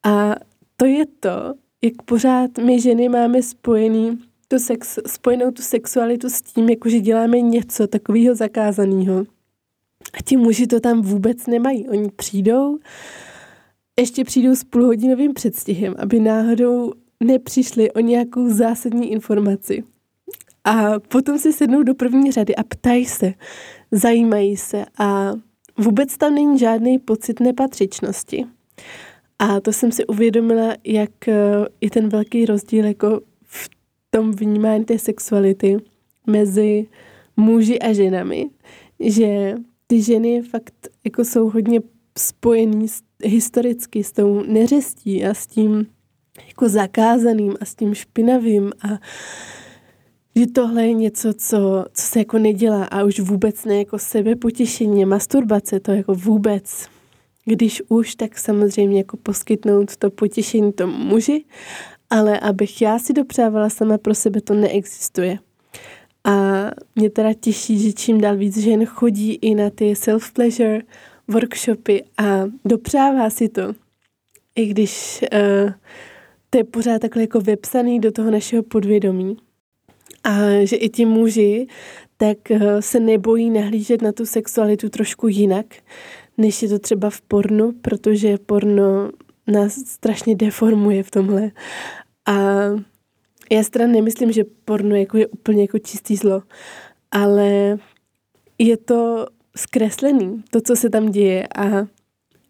A 0.04 0.34
to 0.76 0.86
je 0.86 1.06
to, 1.20 1.54
jak 1.82 2.02
pořád 2.04 2.58
my 2.58 2.80
ženy 2.80 3.08
máme 3.08 3.42
spojený 3.42 4.18
tu 4.48 4.58
sex, 4.58 4.98
spojenou 5.06 5.50
tu 5.50 5.62
sexualitu 5.62 6.28
s 6.30 6.42
tím, 6.42 6.68
jako 6.68 6.88
že 6.88 7.00
děláme 7.00 7.40
něco 7.40 7.86
takového 7.86 8.34
zakázaného. 8.34 9.18
A 10.14 10.22
ti 10.24 10.36
muži 10.36 10.66
to 10.66 10.80
tam 10.80 11.02
vůbec 11.02 11.46
nemají. 11.46 11.88
Oni 11.88 12.10
přijdou, 12.16 12.78
ještě 13.98 14.24
přijdou 14.24 14.54
s 14.54 14.64
půlhodinovým 14.64 15.34
předstihem, 15.34 15.94
aby 15.98 16.20
náhodou 16.20 16.92
nepřišli 17.20 17.92
o 17.92 18.00
nějakou 18.00 18.48
zásadní 18.48 19.12
informaci. 19.12 19.84
A 20.64 21.00
potom 21.00 21.38
si 21.38 21.52
sednou 21.52 21.82
do 21.82 21.94
první 21.94 22.32
řady 22.32 22.56
a 22.56 22.62
ptají 22.62 23.06
se, 23.06 23.34
zajímají 23.92 24.56
se 24.56 24.84
a 24.98 25.32
vůbec 25.78 26.16
tam 26.16 26.34
není 26.34 26.58
žádný 26.58 26.98
pocit 26.98 27.40
nepatřičnosti. 27.40 28.44
A 29.38 29.60
to 29.60 29.72
jsem 29.72 29.92
si 29.92 30.06
uvědomila, 30.06 30.74
jak 30.84 31.28
eh, 31.28 31.34
je 31.80 31.90
ten 31.90 32.08
velký 32.08 32.46
rozdíl 32.46 32.84
jako 32.84 33.20
v 33.42 33.70
tom 34.10 34.32
vnímání 34.32 34.84
té 34.84 34.98
sexuality 34.98 35.76
mezi 36.26 36.86
muži 37.36 37.78
a 37.78 37.92
ženami, 37.92 38.50
že 39.00 39.54
ty 39.86 40.02
ženy 40.02 40.42
fakt 40.42 40.88
jako 41.04 41.24
jsou 41.24 41.50
hodně 41.50 41.80
spojený 42.18 42.88
s, 42.88 43.02
historicky 43.24 44.04
s 44.04 44.12
tou 44.12 44.42
neřestí 44.42 45.24
a 45.24 45.34
s 45.34 45.46
tím 45.46 45.86
jako 46.48 46.68
zakázaným 46.68 47.56
a 47.60 47.64
s 47.64 47.74
tím 47.74 47.94
špinavým 47.94 48.72
a 48.88 48.98
že 50.36 50.46
tohle 50.46 50.86
je 50.86 50.92
něco, 50.92 51.34
co, 51.34 51.84
co 51.92 52.02
se 52.02 52.18
jako 52.18 52.38
nedělá 52.38 52.84
a 52.84 53.04
už 53.04 53.20
vůbec 53.20 53.64
ne 53.64 53.78
jako 53.78 53.98
sebepotěšení, 53.98 55.04
masturbace, 55.04 55.80
to 55.80 55.92
jako 55.92 56.14
vůbec. 56.14 56.86
Když 57.44 57.82
už, 57.88 58.14
tak 58.14 58.38
samozřejmě 58.38 58.98
jako 58.98 59.16
poskytnout 59.16 59.96
to 59.96 60.10
potěšení 60.10 60.72
tomu 60.72 60.98
muži, 60.98 61.44
ale 62.10 62.40
abych 62.40 62.82
já 62.82 62.98
si 62.98 63.12
dopřávala 63.12 63.70
sama 63.70 63.98
pro 63.98 64.14
sebe, 64.14 64.40
to 64.40 64.54
neexistuje. 64.54 65.38
A 66.24 66.34
mě 66.96 67.10
teda 67.10 67.32
těší, 67.32 67.78
že 67.78 67.92
čím 67.92 68.20
dál 68.20 68.36
víc 68.36 68.58
žen 68.58 68.84
chodí 68.84 69.34
i 69.34 69.54
na 69.54 69.70
ty 69.70 69.92
self-pleasure 69.94 70.82
workshopy 71.28 72.04
a 72.18 72.44
dopřává 72.64 73.30
si 73.30 73.48
to. 73.48 73.62
I 74.54 74.66
když 74.66 75.24
uh, 75.32 75.72
to 76.50 76.58
je 76.58 76.64
pořád 76.64 76.98
takhle 76.98 77.22
jako 77.22 77.40
vepsaný 77.40 78.00
do 78.00 78.12
toho 78.12 78.30
našeho 78.30 78.62
podvědomí. 78.62 79.36
A 80.24 80.64
že 80.64 80.76
i 80.76 80.88
ti 80.88 81.06
muži 81.06 81.66
tak 82.22 82.50
eh, 82.50 82.82
se 82.82 83.00
nebojí 83.00 83.50
nahlížet 83.50 84.02
na 84.02 84.12
tu 84.12 84.26
sexualitu 84.26 84.88
trošku 84.88 85.28
jinak, 85.28 85.66
než 86.38 86.62
je 86.62 86.68
to 86.68 86.78
třeba 86.78 87.10
v 87.10 87.20
pornu, 87.20 87.72
protože 87.72 88.38
porno 88.38 89.10
nás 89.46 89.74
strašně 89.74 90.34
deformuje 90.34 91.02
v 91.02 91.10
tomhle. 91.10 91.50
A 92.26 92.34
já 93.50 93.64
teda 93.70 93.86
nemyslím, 93.86 94.32
že 94.32 94.44
porno 94.64 94.96
jako 94.96 95.18
je 95.18 95.26
úplně 95.26 95.62
jako 95.62 95.78
čistý 95.78 96.16
zlo, 96.16 96.42
ale 97.10 97.78
je 98.58 98.76
to 98.76 99.26
zkreslený, 99.56 100.42
to, 100.50 100.60
co 100.60 100.76
se 100.76 100.90
tam 100.90 101.10
děje 101.10 101.48
a 101.56 101.86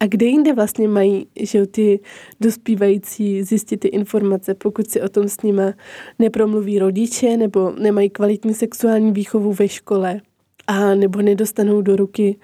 a 0.03 0.07
kde 0.07 0.27
jinde 0.27 0.53
vlastně 0.53 0.89
mají 0.89 1.27
že 1.41 1.67
ty 1.67 2.01
dospívající 2.41 3.43
zjistit 3.43 3.77
ty 3.77 3.89
informace, 3.89 4.55
pokud 4.55 4.91
si 4.91 5.03
o 5.03 5.09
tom 5.09 5.29
s 5.29 5.43
nima 5.43 5.73
nepromluví 6.19 6.79
rodiče 6.79 7.37
nebo 7.37 7.71
nemají 7.71 8.11
kvalitní 8.11 8.55
sexuální 8.55 9.13
výchovu 9.13 9.53
ve 9.53 9.69
škole 9.69 10.21
a 10.67 10.95
nebo 10.95 11.23
nedostanou 11.23 11.83
do 11.83 11.97
ruky 11.97 12.37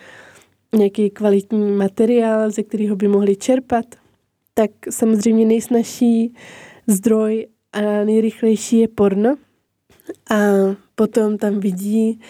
nějaký 0.76 1.10
kvalitní 1.10 1.70
materiál, 1.70 2.50
ze 2.50 2.62
kterého 2.62 2.96
by 2.96 3.08
mohli 3.08 3.36
čerpat, 3.36 3.86
tak 4.54 4.70
samozřejmě 4.90 5.46
nejsnažší 5.46 6.34
zdroj 6.86 7.46
a 7.72 7.80
nejrychlejší 7.80 8.78
je 8.78 8.88
porno. 8.88 9.36
A 10.30 10.36
potom 10.94 11.38
tam 11.38 11.60
vidí 11.60 12.20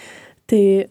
ty 0.45 0.89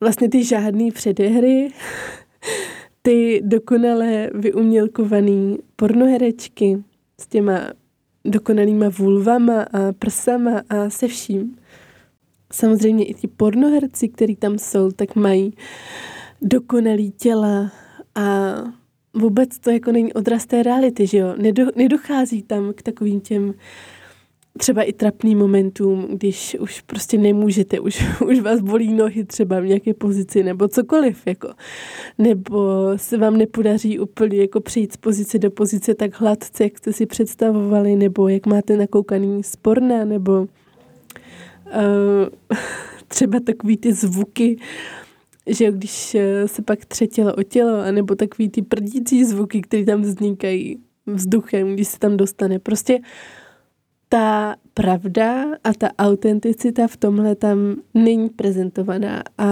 vlastně 0.00 0.28
ty 0.28 0.44
žádné 0.44 0.90
předehry, 0.90 1.70
ty 3.02 3.40
dokonale 3.44 4.30
vyumělkovaný 4.34 5.58
pornoherečky 5.76 6.82
s 7.20 7.26
těma 7.26 7.60
dokonalýma 8.24 8.88
vulvama 8.88 9.62
a 9.62 9.92
prsama 9.92 10.62
a 10.68 10.90
se 10.90 11.08
vším. 11.08 11.56
Samozřejmě 12.52 13.04
i 13.04 13.14
ti 13.14 13.28
pornoherci, 13.28 14.08
kteří 14.08 14.36
tam 14.36 14.58
jsou, 14.58 14.90
tak 14.90 15.16
mají 15.16 15.54
dokonalý 16.42 17.10
těla 17.10 17.72
a 18.14 18.54
vůbec 19.14 19.58
to 19.58 19.70
jako 19.70 19.92
není 19.92 20.12
odraz 20.12 20.46
té 20.46 20.62
reality, 20.62 21.06
že 21.06 21.18
jo? 21.18 21.34
Nedochází 21.76 22.42
tam 22.42 22.72
k 22.72 22.82
takovým 22.82 23.20
těm 23.20 23.54
třeba 24.58 24.82
i 24.82 24.92
trapným 24.92 25.38
momentům, 25.38 26.06
když 26.10 26.56
už 26.60 26.80
prostě 26.80 27.18
nemůžete, 27.18 27.80
už, 27.80 28.04
už 28.26 28.40
vás 28.40 28.60
bolí 28.60 28.94
nohy 28.94 29.24
třeba 29.24 29.60
v 29.60 29.66
nějaké 29.66 29.94
pozici 29.94 30.42
nebo 30.42 30.68
cokoliv, 30.68 31.26
jako. 31.26 31.48
Nebo 32.18 32.58
se 32.96 33.18
vám 33.18 33.36
nepodaří 33.36 33.98
úplně 33.98 34.40
jako 34.40 34.60
přijít 34.60 34.92
z 34.92 34.96
pozice 34.96 35.38
do 35.38 35.50
pozice 35.50 35.94
tak 35.94 36.20
hladce, 36.20 36.64
jak 36.64 36.78
jste 36.78 36.92
si 36.92 37.06
představovali, 37.06 37.96
nebo 37.96 38.28
jak 38.28 38.46
máte 38.46 38.76
nakoukaný 38.76 39.42
sporna, 39.44 40.04
nebo 40.04 40.40
uh, 40.40 40.46
třeba 43.08 43.40
takový 43.40 43.76
ty 43.76 43.92
zvuky, 43.92 44.58
že 45.46 45.72
když 45.72 46.14
eh, 46.14 46.48
se 46.48 46.62
pak 46.62 46.86
třetělo 46.86 47.34
o 47.34 47.42
tělo, 47.42 47.80
anebo 47.80 48.14
takový 48.14 48.48
ty 48.48 48.62
prdící 48.62 49.24
zvuky, 49.24 49.60
které 49.60 49.84
tam 49.84 50.02
vznikají 50.02 50.78
vzduchem, 51.06 51.74
když 51.74 51.88
se 51.88 51.98
tam 51.98 52.16
dostane. 52.16 52.58
Prostě 52.58 52.98
ta 54.08 54.56
pravda 54.74 55.44
a 55.64 55.72
ta 55.78 55.90
autenticita 55.98 56.86
v 56.86 56.96
tomhle 56.96 57.34
tam 57.34 57.76
není 57.94 58.28
prezentovaná. 58.28 59.22
A 59.38 59.46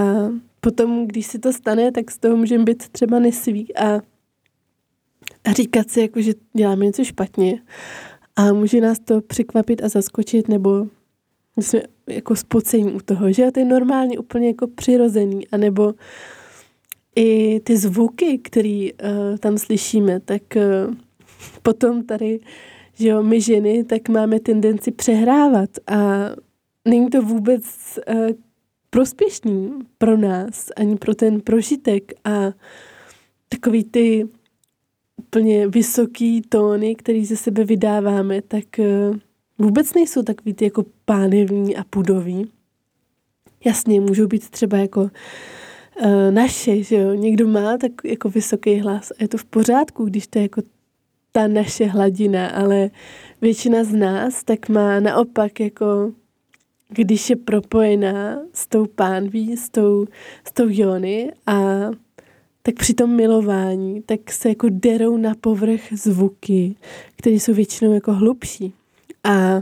potom, 0.61 1.07
když 1.07 1.27
se 1.27 1.39
to 1.39 1.53
stane, 1.53 1.93
tak 1.93 2.11
z 2.11 2.19
toho 2.19 2.37
můžeme 2.37 2.65
být 2.65 2.89
třeba 2.89 3.19
nesví 3.19 3.77
a, 3.77 4.01
a 5.45 5.53
říkat 5.53 5.91
si, 5.91 6.01
jako, 6.01 6.21
že 6.21 6.33
děláme 6.53 6.85
něco 6.85 7.05
špatně. 7.05 7.63
A 8.37 8.53
může 8.53 8.81
nás 8.81 8.99
to 8.99 9.21
překvapit 9.21 9.85
a 9.85 9.89
zaskočit 9.89 10.49
nebo 10.49 10.87
jsme 11.57 11.83
jako 12.07 12.37
spocení 12.37 12.93
u 12.93 13.01
toho, 13.01 13.33
že 13.33 13.51
to 13.51 13.61
je 13.61 13.67
normálně 13.67 14.19
úplně 14.19 14.47
jako 14.47 14.67
přirozený, 14.67 15.49
anebo 15.49 15.95
i 17.17 17.61
ty 17.61 17.77
zvuky, 17.77 18.39
které 18.39 18.89
uh, 19.03 19.37
tam 19.39 19.59
slyšíme, 19.59 20.21
tak 20.21 20.43
uh, 20.57 20.95
potom 21.63 22.03
tady 22.05 22.41
že 22.99 23.09
jo, 23.09 23.23
my 23.23 23.41
ženy, 23.41 23.85
tak 23.85 24.09
máme 24.09 24.41
tendenci 24.41 24.91
přehrávat 24.91 25.71
a 25.87 26.31
není 26.85 27.11
to 27.11 27.23
vůbec 27.23 27.65
uh, 28.09 28.31
prospěšný 28.91 29.73
pro 29.99 30.17
nás, 30.17 30.71
ani 30.77 30.97
pro 30.97 31.15
ten 31.15 31.41
prožitek 31.41 32.13
a 32.25 32.53
takový 33.49 33.85
ty 33.85 34.29
úplně 35.17 35.69
vysoký 35.69 36.43
tóny, 36.43 36.95
který 36.95 37.25
ze 37.25 37.37
sebe 37.37 37.65
vydáváme, 37.65 38.43
tak 38.43 38.79
eh, 38.79 39.11
vůbec 39.59 39.95
nejsou 39.95 40.23
takový 40.23 40.55
ty 40.55 40.65
jako 40.65 40.85
pánevní 41.05 41.77
a 41.77 41.85
pudový. 41.85 42.51
Jasně, 43.65 44.01
můžou 44.01 44.27
být 44.27 44.51
třeba 44.51 44.79
jako 44.79 45.01
uh, 45.01 45.11
naše, 46.31 46.83
že 46.83 46.97
jo, 46.97 47.15
někdo 47.15 47.49
má 47.49 47.79
tak 47.79 47.93
jako 48.05 48.31
vysoký 48.31 48.79
hlas 48.79 49.11
a 49.11 49.15
je 49.21 49.29
to 49.29 49.39
v 49.39 49.45
pořádku, 49.45 50.05
když 50.05 50.27
to 50.27 50.39
je 50.39 50.43
jako 50.43 50.63
ta 51.37 51.49
naše 51.49 51.87
hladina, 51.87 52.49
ale 52.49 52.91
většina 53.41 53.85
z 53.85 53.93
nás 53.93 54.45
tak 54.45 54.69
má 54.69 55.01
naopak 55.01 55.61
jako 55.61 56.13
když 56.89 57.31
je 57.31 57.37
propojená 57.37 58.39
s 58.53 58.67
tou 58.67 58.87
pánví, 58.87 59.57
s 59.57 59.69
tou, 59.69 60.07
s 60.45 60.53
tou 60.53 60.65
jony 60.69 61.33
a 61.47 61.55
tak 62.63 62.75
při 62.75 62.95
tom 62.95 63.17
milování, 63.17 64.03
tak 64.03 64.33
se 64.33 64.49
jako 64.49 64.67
derou 64.71 65.17
na 65.17 65.35
povrch 65.41 65.93
zvuky, 65.93 66.75
které 67.17 67.37
jsou 67.37 67.55
většinou 67.55 67.93
jako 67.93 68.13
hlubší. 68.13 68.73
A 69.25 69.61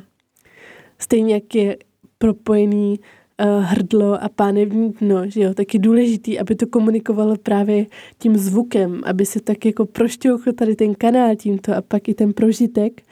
stejně 0.98 1.34
jak 1.34 1.54
je 1.54 1.76
propojený 2.18 3.00
hrdlo 3.42 4.22
a 4.22 4.28
pánevní 4.28 4.92
dno, 4.92 5.30
že 5.30 5.40
jo, 5.40 5.54
tak 5.54 5.74
je 5.74 5.80
důležitý, 5.80 6.38
aby 6.38 6.54
to 6.54 6.66
komunikovalo 6.66 7.36
právě 7.36 7.86
tím 8.18 8.36
zvukem, 8.36 9.00
aby 9.04 9.26
se 9.26 9.40
tak 9.40 9.66
jako 9.66 9.86
prošťouchl 9.86 10.52
tady 10.52 10.76
ten 10.76 10.94
kanál 10.94 11.36
tímto 11.36 11.76
a 11.76 11.82
pak 11.82 12.08
i 12.08 12.14
ten 12.14 12.32
prožitek, 12.32 13.02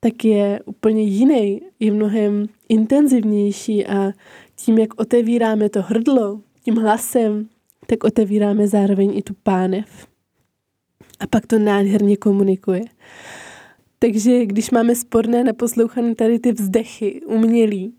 tak 0.00 0.24
je 0.24 0.60
úplně 0.66 1.02
jiný, 1.02 1.60
je 1.80 1.92
mnohem 1.92 2.46
intenzivnější 2.68 3.86
a 3.86 4.12
tím, 4.56 4.78
jak 4.78 5.00
otevíráme 5.00 5.68
to 5.68 5.82
hrdlo 5.82 6.40
tím 6.62 6.76
hlasem, 6.76 7.48
tak 7.86 8.04
otevíráme 8.04 8.68
zároveň 8.68 9.12
i 9.18 9.22
tu 9.22 9.34
pánev. 9.42 10.06
A 11.20 11.26
pak 11.26 11.46
to 11.46 11.58
nádherně 11.58 12.16
komunikuje. 12.16 12.82
Takže 13.98 14.46
když 14.46 14.70
máme 14.70 14.94
sporné 14.94 15.44
naposlouchané 15.44 16.14
tady 16.14 16.38
ty 16.38 16.52
vzdechy, 16.52 17.20
umělý, 17.26 17.94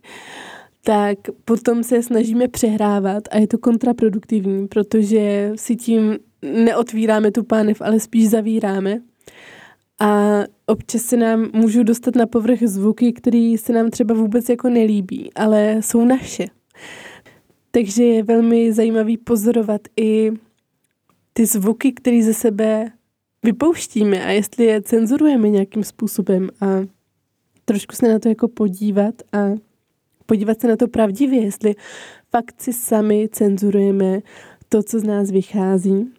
tak 0.88 1.18
potom 1.46 1.84
se 1.84 2.04
snažíme 2.04 2.48
přehrávat 2.48 3.24
a 3.32 3.38
je 3.38 3.48
to 3.48 3.58
kontraproduktivní, 3.58 4.68
protože 4.68 5.52
si 5.56 5.76
tím 5.76 6.18
neotvíráme 6.42 7.32
tu 7.32 7.44
pánev, 7.44 7.82
ale 7.82 8.00
spíš 8.00 8.30
zavíráme. 8.30 9.02
A 10.00 10.44
občas 10.66 11.02
se 11.02 11.18
nám 11.18 11.50
můžou 11.54 11.84
dostat 11.84 12.16
na 12.16 12.26
povrch 12.26 12.60
zvuky, 12.64 13.14
které 13.14 13.56
se 13.60 13.74
nám 13.74 13.90
třeba 13.90 14.16
vůbec 14.16 14.50
jako 14.50 14.70
nelíbí, 14.70 15.34
ale 15.36 15.78
jsou 15.82 16.06
naše. 16.06 16.46
Takže 17.72 18.04
je 18.04 18.24
velmi 18.24 18.74
zajímavý 18.74 19.18
pozorovat 19.18 19.82
i 19.98 20.32
ty 21.34 21.46
zvuky, 21.46 21.92
které 21.92 22.24
ze 22.24 22.34
sebe 22.34 22.92
vypouštíme 23.44 24.26
a 24.26 24.30
jestli 24.30 24.66
je 24.66 24.82
cenzurujeme 24.82 25.50
nějakým 25.50 25.84
způsobem 25.84 26.50
a 26.62 26.66
trošku 27.66 27.96
se 27.96 28.08
na 28.14 28.20
to 28.20 28.30
jako 28.30 28.48
podívat 28.48 29.16
a 29.34 29.67
podívat 30.28 30.62
se 30.62 30.68
na 30.68 30.76
to 30.76 30.88
pravdivě, 30.88 31.42
jestli 31.42 31.76
fakt 32.32 32.62
si 32.62 32.74
sami 32.74 33.30
cenzurujeme 33.32 34.20
to, 34.70 34.84
co 34.84 35.00
z 35.00 35.04
nás 35.04 35.32
vychází 35.32 36.12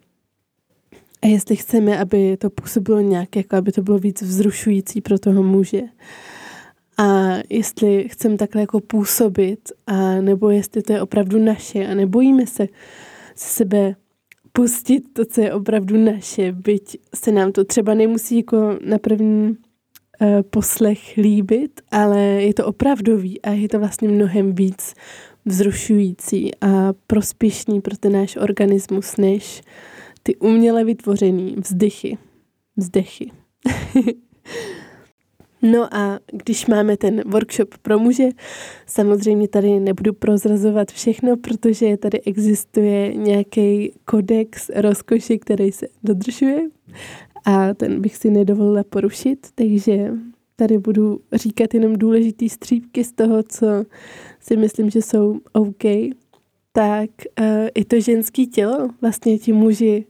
a 1.23 1.27
jestli 1.27 1.57
chceme, 1.57 1.99
aby 1.99 2.37
to 2.37 2.51
působilo 2.51 3.01
nějak, 3.01 3.37
jako 3.37 3.57
aby 3.57 3.73
to 3.73 3.83
bylo 3.83 3.99
víc 3.99 4.23
vzrušující 4.23 5.01
pro 5.01 5.19
toho 5.19 5.43
muže. 5.43 5.83
A 6.99 7.37
jestli 7.51 8.09
chceme 8.09 8.37
takhle 8.37 8.61
jako 8.61 8.81
působit, 8.81 9.73
a 9.87 10.21
nebo 10.21 10.51
jestli 10.51 10.83
to 10.83 10.93
je 10.93 11.03
opravdu 11.03 11.39
naše 11.39 11.87
a 11.87 11.95
nebojíme 11.95 12.47
se 12.47 12.67
se 13.35 13.49
sebe 13.49 13.97
pustit 14.53 15.01
to, 15.13 15.25
co 15.25 15.41
je 15.41 15.53
opravdu 15.53 15.97
naše, 15.97 16.53
byť 16.53 16.99
se 17.15 17.33
nám 17.33 17.53
to 17.53 17.65
třeba 17.65 17.95
nemusí 17.95 18.37
jako 18.37 18.79
na 18.85 18.99
první 18.99 19.57
poslech 20.51 21.17
líbit, 21.17 21.81
ale 21.91 22.21
je 22.21 22.55
to 22.55 22.67
opravdový 22.67 23.43
a 23.43 23.51
je 23.51 23.69
to 23.69 23.79
vlastně 23.79 24.09
mnohem 24.09 24.55
víc 24.55 24.95
vzrušující 25.45 26.51
a 26.61 26.93
prospěšný 27.07 27.81
pro 27.81 27.97
ten 27.97 28.13
náš 28.13 28.37
organismus, 28.37 29.17
než 29.17 29.63
ty 30.23 30.37
uměle 30.37 30.85
vytvořený 30.85 31.57
vzdychy. 31.59 32.19
Vzdechy. 32.77 33.31
No 35.63 35.95
a 35.95 36.19
když 36.33 36.67
máme 36.67 36.97
ten 36.97 37.23
workshop 37.27 37.75
pro 37.83 37.99
muže, 37.99 38.29
samozřejmě 38.87 39.49
tady 39.49 39.81
nebudu 39.81 40.13
prozrazovat 40.13 40.93
všechno, 40.93 41.37
protože 41.37 41.97
tady 41.97 42.21
existuje 42.21 43.15
nějaký 43.15 43.93
kodex 44.05 44.71
rozkoši, 44.75 45.39
který 45.39 45.73
se 45.73 45.87
dodržuje 46.03 46.61
a 47.49 47.75
ten 47.75 48.01
bych 48.01 48.17
si 48.17 48.31
nedovolila 48.31 48.85
porušit, 48.85 49.47
takže 49.55 50.13
tady 50.57 50.79
budu 50.79 51.21
říkat 51.33 51.75
jenom 51.75 51.97
důležitý 51.97 52.49
střípky 52.49 53.05
z 53.05 53.13
toho, 53.13 53.43
co 53.43 53.67
si 54.41 54.57
myslím, 54.57 54.91
že 54.91 55.03
jsou 55.03 55.41
OK. 55.53 55.85
Tak 56.73 57.11
uh, 57.41 57.47
i 57.75 57.85
to 57.85 58.01
ženské 58.01 58.47
tělo 58.47 58.89
vlastně 59.01 59.39
ti 59.39 59.53
muži 59.53 60.07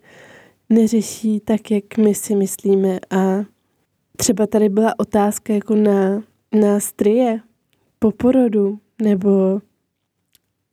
neřeší 0.71 1.41
tak, 1.41 1.71
jak 1.71 1.99
my 1.99 2.15
si 2.15 2.35
myslíme 2.35 2.99
a 3.11 3.45
třeba 4.17 4.47
tady 4.47 4.69
byla 4.69 4.95
otázka 4.99 5.53
jako 5.53 5.75
na, 5.75 6.23
na 6.53 6.81
strie 6.81 7.41
po 7.99 8.11
porodu, 8.11 8.79
nebo 9.03 9.61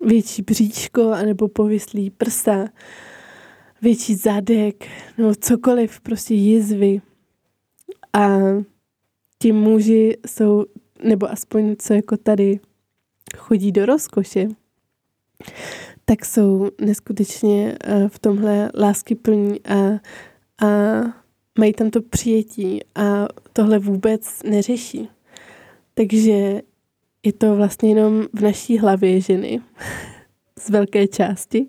větší 0.06 0.41
bříčko, 0.41 1.12
anebo 1.12 1.47
povislý 1.47 2.10
prsa, 2.10 2.67
větší 3.86 4.15
zadek, 4.15 4.88
nebo 5.17 5.36
cokoliv, 5.36 6.02
prostě 6.02 6.34
jizvy. 6.34 7.02
A 8.13 8.39
ti 9.39 9.52
muži 9.52 10.17
jsou, 10.28 10.65
nebo 11.04 11.32
aspoň 11.32 11.76
co 11.80 11.93
jako 11.93 12.17
tady 12.17 12.60
chodí 13.38 13.71
do 13.71 13.86
rozkoše, 13.86 14.48
tak 16.06 16.26
jsou 16.26 16.69
neskutečně 16.82 17.78
eh, 17.84 18.10
v 18.10 18.19
tomhle 18.19 18.71
lásky 18.78 19.15
plní 19.15 19.60
a, 19.65 19.76
a 20.65 20.69
mají 21.60 21.74
tam 21.74 21.89
to 21.89 22.02
přijetí 22.02 22.80
a 22.95 23.28
tohle 23.54 23.80
vůbec 23.80 24.43
neřeší. 24.43 25.10
Takže 25.93 26.62
je 27.24 27.34
to 27.34 27.56
vlastně 27.56 27.89
jenom 27.89 28.26
v 28.34 28.41
naší 28.41 28.78
hlavě 28.78 29.21
ženy 29.21 29.62
z 30.60 30.69
velké 30.69 31.08
části 31.08 31.67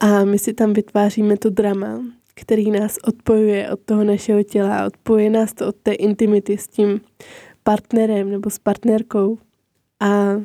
a 0.00 0.24
my 0.24 0.38
si 0.38 0.52
tam 0.52 0.72
vytváříme 0.72 1.36
to 1.36 1.50
drama, 1.50 2.00
který 2.34 2.70
nás 2.70 2.98
odpojuje 3.04 3.70
od 3.70 3.80
toho 3.80 4.04
našeho 4.04 4.42
těla, 4.42 4.86
odpojuje 4.86 5.30
nás 5.30 5.54
to 5.54 5.68
od 5.68 5.76
té 5.76 5.92
intimity 5.92 6.58
s 6.58 6.68
tím 6.68 7.00
partnerem 7.62 8.30
nebo 8.30 8.50
s 8.50 8.58
partnerkou 8.58 9.38
a 10.00 10.42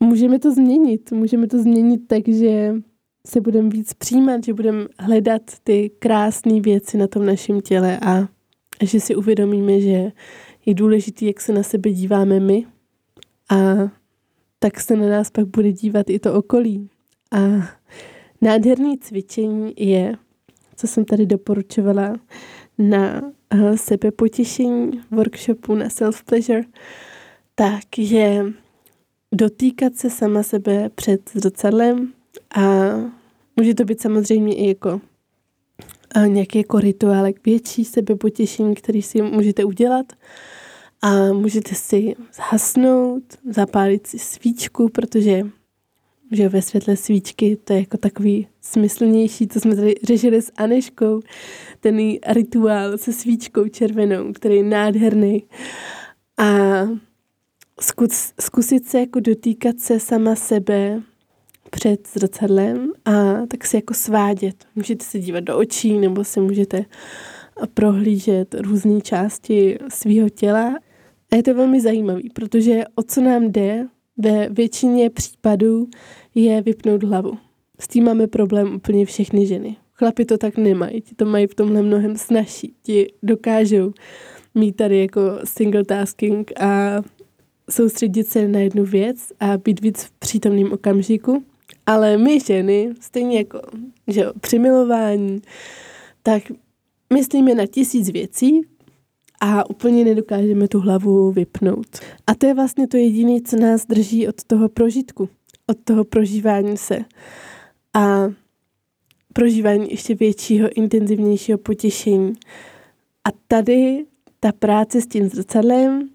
můžeme 0.00 0.38
to 0.38 0.52
změnit. 0.52 1.12
Můžeme 1.12 1.46
to 1.46 1.58
změnit 1.58 2.00
tak, 2.06 2.28
že 2.28 2.74
se 3.26 3.40
budeme 3.40 3.68
víc 3.68 3.94
přijímat, 3.94 4.44
že 4.44 4.54
budeme 4.54 4.86
hledat 4.98 5.42
ty 5.64 5.90
krásné 5.98 6.60
věci 6.60 6.98
na 6.98 7.06
tom 7.06 7.26
našem 7.26 7.60
těle 7.60 7.98
a 8.06 8.28
že 8.82 9.00
si 9.00 9.14
uvědomíme, 9.14 9.80
že 9.80 10.12
je 10.66 10.74
důležité, 10.74 11.24
jak 11.24 11.40
se 11.40 11.52
na 11.52 11.62
sebe 11.62 11.90
díváme 11.90 12.40
my 12.40 12.66
a 13.50 13.56
tak 14.58 14.80
se 14.80 14.96
na 14.96 15.08
nás 15.08 15.30
pak 15.30 15.46
bude 15.46 15.72
dívat 15.72 16.10
i 16.10 16.18
to 16.18 16.34
okolí. 16.34 16.90
A 17.30 17.38
nádherný 18.40 18.98
cvičení 18.98 19.74
je, 19.76 20.16
co 20.76 20.86
jsem 20.86 21.04
tady 21.04 21.26
doporučovala 21.26 22.16
na 22.78 23.22
uh, 23.54 23.76
sebepotěšení 23.76 25.00
workshopu 25.10 25.74
na 25.74 25.88
self-pleasure, 25.88 26.64
tak 27.54 27.98
je 27.98 28.52
dotýkat 29.32 29.96
se 29.96 30.10
sama 30.10 30.42
sebe 30.42 30.88
před 30.94 31.30
zrcadlem 31.34 32.12
a 32.56 32.62
může 33.56 33.74
to 33.74 33.84
být 33.84 34.00
samozřejmě 34.00 34.54
i 34.54 34.68
jako 34.68 35.00
a 36.14 36.26
nějaký 36.26 36.58
jako 36.58 36.80
rituálek 36.80 37.44
větší 37.44 37.84
sebepotěšení, 37.84 38.74
který 38.74 39.02
si 39.02 39.22
můžete 39.22 39.64
udělat. 39.64 40.12
A 41.02 41.32
můžete 41.32 41.74
si 41.74 42.14
zhasnout, 42.34 43.22
zapálit 43.50 44.06
si 44.06 44.18
svíčku, 44.18 44.88
protože 44.88 45.46
že 46.30 46.48
ve 46.48 46.62
světle 46.62 46.96
svíčky 46.96 47.56
to 47.64 47.72
je 47.72 47.78
jako 47.78 47.96
takový 47.96 48.48
smyslnější, 48.60 49.48
co 49.48 49.60
jsme 49.60 49.76
tady 49.76 49.94
řešili 50.02 50.42
s 50.42 50.52
Aneškou, 50.56 51.20
ten 51.80 51.98
rituál 52.26 52.98
se 52.98 53.12
svíčkou 53.12 53.68
červenou, 53.68 54.32
který 54.32 54.56
je 54.56 54.62
nádherný. 54.62 55.44
A 56.38 56.46
zkus, 57.80 58.32
zkusit 58.40 58.88
se 58.88 59.00
jako 59.00 59.20
dotýkat 59.20 59.80
se 59.80 60.00
sama 60.00 60.34
sebe 60.34 61.02
před 61.70 62.08
zrcadlem 62.12 62.92
a 63.04 63.46
tak 63.46 63.66
se 63.66 63.76
jako 63.76 63.94
svádět. 63.94 64.64
Můžete 64.76 65.04
se 65.04 65.18
dívat 65.18 65.40
do 65.40 65.58
očí 65.58 65.98
nebo 65.98 66.24
se 66.24 66.40
můžete 66.40 66.84
prohlížet 67.74 68.54
různé 68.54 69.00
části 69.00 69.78
svého 69.88 70.28
těla. 70.28 70.74
A 71.32 71.36
je 71.36 71.42
to 71.42 71.54
velmi 71.54 71.80
zajímavé, 71.80 72.20
protože 72.34 72.84
o 72.94 73.02
co 73.02 73.20
nám 73.20 73.52
jde 73.52 73.86
ve 74.20 74.48
většině 74.48 75.10
případů 75.10 75.88
je 76.34 76.62
vypnout 76.62 77.02
hlavu. 77.02 77.38
S 77.80 77.88
tím 77.88 78.04
máme 78.04 78.26
problém 78.26 78.74
úplně 78.74 79.06
všechny 79.06 79.46
ženy. 79.46 79.76
Chlapi 79.92 80.24
to 80.24 80.38
tak 80.38 80.56
nemají, 80.56 81.00
ti 81.00 81.14
to 81.14 81.24
mají 81.24 81.46
v 81.46 81.54
tomhle 81.54 81.82
mnohem 81.82 82.16
snažší. 82.16 82.74
Ti 82.82 83.12
dokážou 83.22 83.92
mít 84.54 84.76
tady 84.76 85.00
jako 85.00 85.20
single 85.44 85.84
tasking 85.84 86.60
a 86.60 87.02
soustředit 87.70 88.26
se 88.26 88.48
na 88.48 88.60
jednu 88.60 88.84
věc 88.84 89.32
a 89.40 89.56
být 89.56 89.80
víc 89.80 90.04
v 90.04 90.10
přítomném 90.10 90.72
okamžiku. 90.72 91.44
Ale 91.86 92.16
my 92.18 92.40
ženy, 92.40 92.90
stejně 93.00 93.38
jako 93.38 93.60
že 94.08 94.26
při 94.40 94.58
milování, 94.58 95.42
tak 96.22 96.42
myslíme 97.14 97.54
na 97.54 97.66
tisíc 97.66 98.10
věcí 98.10 98.60
a 99.40 99.70
úplně 99.70 100.04
nedokážeme 100.04 100.68
tu 100.68 100.80
hlavu 100.80 101.32
vypnout. 101.32 101.98
A 102.26 102.34
to 102.34 102.46
je 102.46 102.54
vlastně 102.54 102.88
to 102.88 102.96
jediné, 102.96 103.40
co 103.40 103.56
nás 103.56 103.86
drží 103.86 104.28
od 104.28 104.44
toho 104.44 104.68
prožitku, 104.68 105.28
od 105.66 105.76
toho 105.84 106.04
prožívání 106.04 106.76
se. 106.76 106.98
A 107.94 108.32
prožívání 109.32 109.90
ještě 109.90 110.14
většího, 110.14 110.68
intenzivnějšího 110.76 111.58
potěšení. 111.58 112.32
A 113.24 113.28
tady 113.48 114.04
ta 114.40 114.52
práce 114.52 115.00
s 115.00 115.06
tím 115.06 115.28
zrcadlem, 115.28 116.08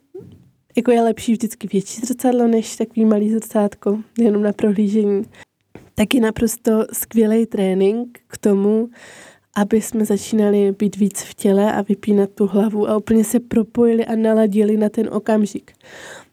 jako 0.77 0.91
je 0.91 1.01
lepší 1.01 1.31
vždycky 1.31 1.67
větší 1.67 2.01
zrcadlo, 2.01 2.47
než 2.47 2.75
takový 2.75 3.05
malý 3.05 3.31
zrcátko, 3.31 3.99
jenom 4.19 4.41
na 4.41 4.53
prohlížení. 4.53 5.23
Tak 5.95 6.13
je 6.13 6.21
naprosto 6.21 6.85
skvělý 6.93 7.45
trénink 7.45 8.19
k 8.27 8.37
tomu, 8.37 8.89
aby 9.55 9.81
jsme 9.81 10.05
začínali 10.05 10.75
být 10.79 10.95
víc 10.95 11.21
v 11.21 11.33
těle 11.33 11.73
a 11.73 11.81
vypínat 11.81 12.29
tu 12.29 12.47
hlavu 12.47 12.89
a 12.89 12.97
úplně 12.97 13.23
se 13.23 13.39
propojili 13.39 14.05
a 14.05 14.15
naladili 14.15 14.77
na 14.77 14.89
ten 14.89 15.09
okamžik. 15.11 15.71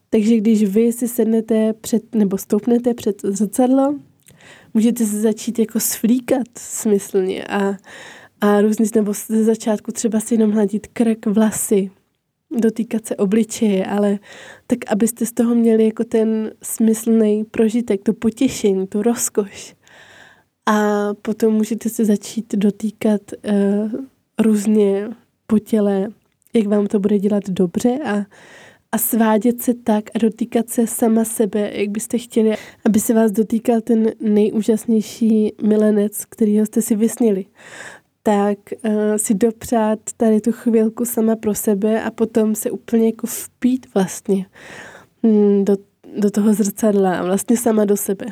Takže 0.09 0.37
když 0.37 0.63
vy 0.63 0.93
si 0.93 1.07
sednete 1.07 1.73
před, 1.73 2.15
nebo 2.15 2.37
stoupnete 2.37 2.93
před 2.93 3.21
zrcadlo, 3.23 3.95
můžete 4.73 5.05
se 5.05 5.21
začít 5.21 5.59
jako 5.59 5.79
svlíkat 5.79 6.47
smyslně 6.57 7.43
a, 7.43 7.77
a 8.41 8.61
různě, 8.61 8.85
nebo 8.95 9.13
ze 9.27 9.43
začátku 9.43 9.91
třeba 9.91 10.19
si 10.19 10.33
jenom 10.33 10.51
hladit 10.51 10.87
krk, 10.87 11.25
vlasy, 11.25 11.91
dotýkat 12.59 13.05
se 13.05 13.15
obličeje, 13.15 13.85
ale 13.85 14.19
tak, 14.67 14.79
abyste 14.87 15.25
z 15.25 15.31
toho 15.31 15.55
měli 15.55 15.85
jako 15.85 16.03
ten 16.03 16.51
smyslný 16.63 17.43
prožitek, 17.43 18.03
to 18.03 18.13
potěšení, 18.13 18.87
tu 18.87 19.01
rozkoš. 19.01 19.75
A 20.65 21.09
potom 21.21 21.53
můžete 21.53 21.89
se 21.89 22.05
začít 22.05 22.55
dotýkat 22.55 23.21
uh, 23.31 23.91
různě 24.39 25.09
po 25.47 25.59
těle, 25.59 26.07
jak 26.53 26.67
vám 26.67 26.87
to 26.87 26.99
bude 26.99 27.19
dělat 27.19 27.43
dobře 27.49 27.99
a, 28.05 28.25
a 28.91 28.97
svádět 28.97 29.61
se 29.61 29.73
tak 29.73 30.03
a 30.15 30.19
dotýkat 30.19 30.69
se 30.69 30.87
sama 30.87 31.25
sebe, 31.25 31.71
jak 31.73 31.89
byste 31.89 32.17
chtěli, 32.17 32.55
aby 32.85 32.99
se 32.99 33.13
vás 33.13 33.31
dotýkal 33.31 33.81
ten 33.81 34.11
nejúžasnější 34.19 35.53
milenec, 35.63 36.25
kterýho 36.25 36.65
jste 36.65 36.81
si 36.81 36.95
vysnili 36.95 37.45
tak 38.23 38.57
uh, 38.85 38.93
si 39.17 39.33
dopřát 39.33 39.99
tady 40.17 40.41
tu 40.41 40.51
chvilku 40.51 41.05
sama 41.05 41.35
pro 41.35 41.55
sebe 41.55 42.03
a 42.03 42.11
potom 42.11 42.55
se 42.55 42.71
úplně 42.71 43.05
jako 43.05 43.27
vpít 43.27 43.93
vlastně 43.93 44.45
mm, 45.23 45.65
do, 45.65 45.77
do 46.17 46.31
toho 46.31 46.53
zrcadla, 46.53 47.23
vlastně 47.23 47.57
sama 47.57 47.85
do 47.85 47.97
sebe. 47.97 48.25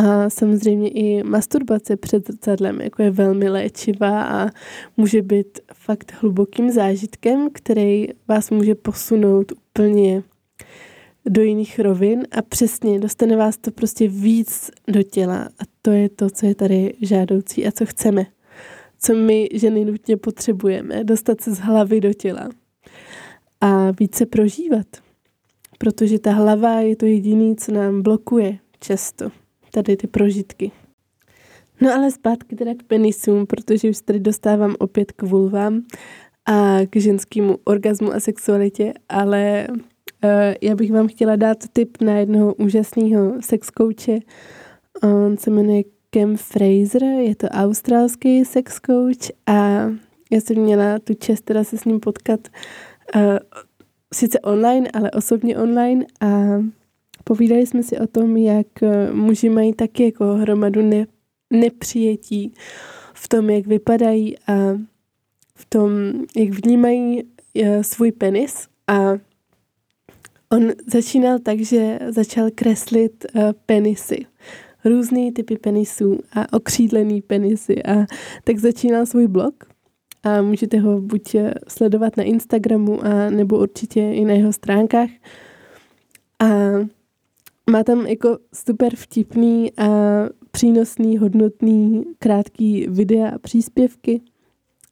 A 0.00 0.30
samozřejmě 0.30 0.88
i 0.88 1.22
masturbace 1.22 1.96
před 1.96 2.26
zrcadlem 2.26 2.80
jako 2.80 3.02
je 3.02 3.10
velmi 3.10 3.48
léčivá 3.48 4.22
a 4.24 4.50
může 4.96 5.22
být 5.22 5.58
fakt 5.74 6.12
hlubokým 6.20 6.70
zážitkem, 6.70 7.48
který 7.52 8.08
vás 8.28 8.50
může 8.50 8.74
posunout 8.74 9.52
úplně 9.52 10.22
do 11.26 11.42
jiných 11.42 11.78
rovin. 11.78 12.26
A 12.30 12.42
přesně 12.42 12.98
dostane 12.98 13.36
vás 13.36 13.56
to 13.56 13.70
prostě 13.70 14.08
víc 14.08 14.70
do 14.88 15.02
těla. 15.02 15.42
A 15.44 15.62
to 15.82 15.90
je 15.90 16.08
to, 16.08 16.30
co 16.30 16.46
je 16.46 16.54
tady 16.54 16.94
žádoucí 17.02 17.66
a 17.66 17.72
co 17.72 17.86
chceme. 17.86 18.26
Co 18.98 19.14
my 19.14 19.48
ženy 19.52 19.84
nutně 19.84 20.16
potřebujeme, 20.16 21.04
dostat 21.04 21.40
se 21.40 21.54
z 21.54 21.58
hlavy 21.58 22.00
do 22.00 22.12
těla. 22.12 22.48
A 23.60 23.90
více 23.90 24.26
prožívat. 24.26 24.86
Protože 25.78 26.18
ta 26.18 26.32
hlava 26.32 26.80
je 26.80 26.96
to 26.96 27.06
jediné, 27.06 27.54
co 27.54 27.72
nám 27.72 28.02
blokuje 28.02 28.58
často 28.80 29.30
tady 29.70 29.96
ty 29.96 30.06
prožitky. 30.06 30.72
No 31.80 31.94
ale 31.94 32.10
zpátky 32.10 32.56
teda 32.56 32.74
k 32.74 32.82
penisům, 32.82 33.46
protože 33.46 33.90
už 33.90 33.98
tady 34.04 34.20
dostávám 34.20 34.74
opět 34.78 35.12
k 35.12 35.22
vulvám 35.22 35.82
a 36.46 36.78
k 36.90 36.96
ženskému 36.96 37.58
orgazmu 37.64 38.12
a 38.12 38.20
sexualitě, 38.20 38.92
ale 39.08 39.66
uh, 39.70 40.30
já 40.62 40.74
bych 40.74 40.92
vám 40.92 41.08
chtěla 41.08 41.36
dát 41.36 41.58
tip 41.72 42.00
na 42.00 42.12
jednoho 42.12 42.54
úžasného 42.54 43.34
sex 43.40 43.70
coache. 43.78 44.18
On 45.02 45.36
se 45.36 45.50
jmenuje 45.50 45.82
Cam 46.14 46.36
Fraser, 46.36 47.02
je 47.02 47.36
to 47.36 47.46
australský 47.48 48.44
sex 48.44 48.80
coach 48.86 49.30
a 49.46 49.52
já 50.32 50.40
jsem 50.40 50.56
měla 50.56 50.98
tu 50.98 51.14
čest 51.14 51.40
teda 51.40 51.64
se 51.64 51.78
s 51.78 51.84
ním 51.84 52.00
potkat 52.00 52.40
uh, 53.14 53.22
sice 54.14 54.40
online, 54.40 54.90
ale 54.94 55.10
osobně 55.10 55.58
online 55.58 56.04
a 56.20 56.26
Povídali 57.30 57.66
jsme 57.66 57.82
si 57.82 57.98
o 57.98 58.06
tom, 58.06 58.36
jak 58.36 58.82
eh, 58.82 59.12
muži 59.12 59.48
mají 59.48 59.72
taky 59.72 60.04
jako 60.04 60.24
hromadu 60.24 60.82
ne, 60.82 61.06
nepřijetí 61.50 62.54
v 63.14 63.28
tom, 63.28 63.50
jak 63.50 63.66
vypadají 63.66 64.38
a 64.38 64.52
v 65.54 65.64
tom, 65.68 65.90
jak 66.36 66.48
vnímají 66.48 67.22
eh, 67.54 67.84
svůj 67.84 68.12
penis. 68.12 68.68
A 68.86 69.12
on 70.48 70.72
začínal 70.86 71.38
tak, 71.38 71.60
že 71.60 71.98
začal 72.08 72.48
kreslit 72.54 73.26
eh, 73.34 73.52
penisy. 73.66 74.26
Různé 74.84 75.32
typy 75.32 75.56
penisů 75.58 76.18
a 76.32 76.52
okřídlený 76.52 77.22
penisy. 77.22 77.82
A 77.82 78.06
tak 78.44 78.58
začínal 78.58 79.06
svůj 79.06 79.28
blog. 79.28 79.54
A 80.22 80.42
můžete 80.42 80.78
ho 80.78 81.00
buď 81.00 81.36
sledovat 81.68 82.16
na 82.16 82.22
Instagramu 82.22 83.04
a 83.04 83.30
nebo 83.30 83.58
určitě 83.58 84.00
i 84.00 84.24
na 84.24 84.32
jeho 84.32 84.52
stránkách. 84.52 85.10
A 86.38 86.46
má 87.70 87.84
tam 87.84 88.06
jako 88.06 88.38
super 88.54 88.96
vtipný 88.96 89.72
a 89.78 89.88
přínosný, 90.50 91.18
hodnotný, 91.18 92.04
krátký 92.18 92.86
videa 92.88 93.28
a 93.28 93.38
příspěvky. 93.38 94.20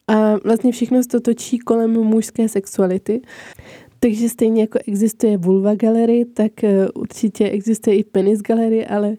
A 0.07 0.35
vlastně 0.43 0.71
všechno 0.71 1.03
se 1.03 1.09
to 1.09 1.19
točí 1.19 1.59
kolem 1.59 1.91
mužské 1.91 2.49
sexuality. 2.49 3.21
Takže 3.99 4.29
stejně 4.29 4.61
jako 4.61 4.79
existuje 4.87 5.37
vulva 5.37 5.75
galerie, 5.75 6.25
tak 6.25 6.63
eh, 6.63 6.89
určitě 6.89 7.49
existuje 7.49 7.97
i 7.97 8.03
penis 8.03 8.41
galerie, 8.41 8.87
ale 8.87 9.15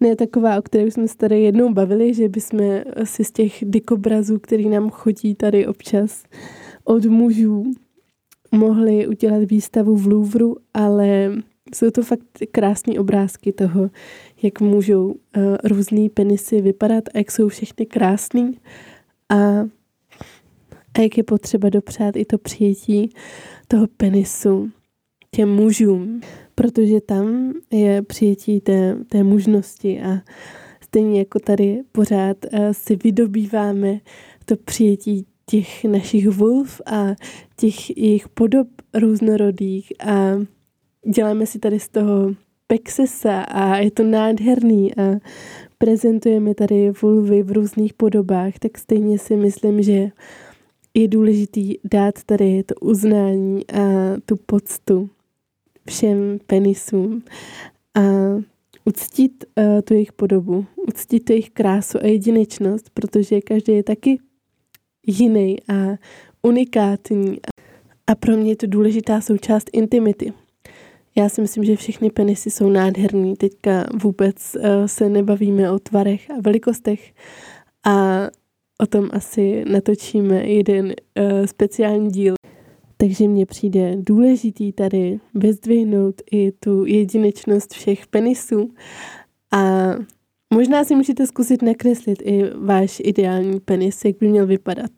ne 0.00 0.16
taková, 0.16 0.58
o 0.58 0.62
které 0.62 0.90
jsme 0.90 1.08
se 1.08 1.16
tady 1.16 1.42
jednou 1.42 1.72
bavili, 1.72 2.14
že 2.14 2.28
bychom 2.28 2.60
si 3.04 3.24
z 3.24 3.32
těch 3.32 3.52
dikobrazů, 3.62 4.38
který 4.38 4.68
nám 4.68 4.90
chodí 4.90 5.34
tady 5.34 5.66
občas 5.66 6.24
od 6.84 7.04
mužů, 7.04 7.72
mohli 8.52 9.06
udělat 9.06 9.44
výstavu 9.44 9.96
v 9.96 10.06
Louvru, 10.06 10.56
ale 10.74 11.32
jsou 11.74 11.90
to 11.90 12.02
fakt 12.02 12.20
krásné 12.52 13.00
obrázky 13.00 13.52
toho, 13.52 13.90
jak 14.42 14.60
můžou 14.60 15.06
uh, 15.06 15.14
různý 15.64 16.08
penisy 16.08 16.60
vypadat 16.60 17.04
a 17.14 17.18
jak 17.18 17.30
jsou 17.30 17.48
všechny 17.48 17.86
krásný 17.86 18.58
a, 19.28 19.36
a 20.94 21.00
jak 21.00 21.16
je 21.16 21.24
potřeba 21.24 21.68
dopřát 21.68 22.16
i 22.16 22.24
to 22.24 22.38
přijetí 22.38 23.10
toho 23.68 23.86
penisu 23.86 24.70
těm 25.30 25.48
mužům, 25.48 26.20
protože 26.54 27.00
tam 27.00 27.52
je 27.70 28.02
přijetí 28.02 28.60
té, 28.60 28.96
té 29.08 29.22
mužnosti 29.22 30.02
a 30.02 30.20
stejně 30.80 31.18
jako 31.18 31.38
tady 31.38 31.82
pořád 31.92 32.36
uh, 32.52 32.58
si 32.72 32.96
vydobýváme 32.96 34.00
to 34.44 34.56
přijetí 34.56 35.26
těch 35.46 35.84
našich 35.84 36.28
vulv 36.28 36.80
a 36.86 37.14
těch 37.56 37.96
jejich 37.96 38.28
podob 38.28 38.68
různorodých 38.94 39.92
a 40.06 40.34
děláme 41.06 41.46
si 41.46 41.58
tady 41.58 41.80
z 41.80 41.88
toho 41.88 42.34
pexesa 42.66 43.40
a 43.40 43.76
je 43.76 43.90
to 43.90 44.02
nádherný 44.02 44.96
a 44.96 45.02
prezentujeme 45.78 46.54
tady 46.54 46.90
vulvy 47.02 47.42
v 47.42 47.52
různých 47.52 47.94
podobách, 47.94 48.58
tak 48.58 48.78
stejně 48.78 49.18
si 49.18 49.36
myslím, 49.36 49.82
že 49.82 50.10
je 50.94 51.08
důležitý 51.08 51.74
dát 51.84 52.22
tady 52.26 52.62
to 52.62 52.74
uznání 52.74 53.70
a 53.70 53.80
tu 54.26 54.36
poctu 54.36 55.10
všem 55.88 56.38
penisům 56.46 57.22
a 57.94 58.00
uctít 58.84 59.44
uh, 59.58 59.80
tu 59.80 59.94
jejich 59.94 60.12
podobu, 60.12 60.66
uctít 60.88 61.24
tu 61.24 61.32
jejich 61.32 61.50
krásu 61.50 61.98
a 62.02 62.06
jedinečnost, 62.06 62.90
protože 62.90 63.40
každý 63.40 63.72
je 63.72 63.82
taky 63.82 64.18
jiný 65.06 65.56
a 65.68 65.74
unikátní. 66.42 67.38
A 68.06 68.14
pro 68.14 68.36
mě 68.36 68.50
je 68.50 68.56
to 68.56 68.66
důležitá 68.66 69.20
součást 69.20 69.70
intimity. 69.72 70.32
Já 71.16 71.28
si 71.28 71.40
myslím, 71.40 71.64
že 71.64 71.76
všechny 71.76 72.10
penisy 72.10 72.50
jsou 72.50 72.68
nádherný. 72.68 73.36
Teďka 73.36 73.86
vůbec 74.02 74.56
uh, 74.56 74.86
se 74.86 75.08
nebavíme 75.08 75.70
o 75.70 75.78
tvarech 75.78 76.30
a 76.30 76.34
velikostech 76.40 77.14
a 77.86 78.26
o 78.80 78.86
tom 78.86 79.08
asi 79.12 79.64
natočíme 79.68 80.46
jeden 80.46 80.86
uh, 80.86 81.46
speciální 81.46 82.10
díl. 82.10 82.34
Takže 82.96 83.28
mně 83.28 83.46
přijde 83.46 83.96
důležitý 83.96 84.72
tady 84.72 85.20
vyzdvihnout 85.34 86.22
i 86.32 86.52
tu 86.52 86.86
jedinečnost 86.86 87.72
všech 87.72 88.06
penisů 88.06 88.70
A 89.52 89.90
možná 90.54 90.84
si 90.84 90.94
můžete 90.94 91.26
zkusit 91.26 91.62
nakreslit 91.62 92.22
i 92.22 92.42
váš 92.58 93.00
ideální 93.04 93.60
penis, 93.60 94.04
jak 94.04 94.16
by 94.18 94.28
měl 94.28 94.46
vypadat. 94.46 94.90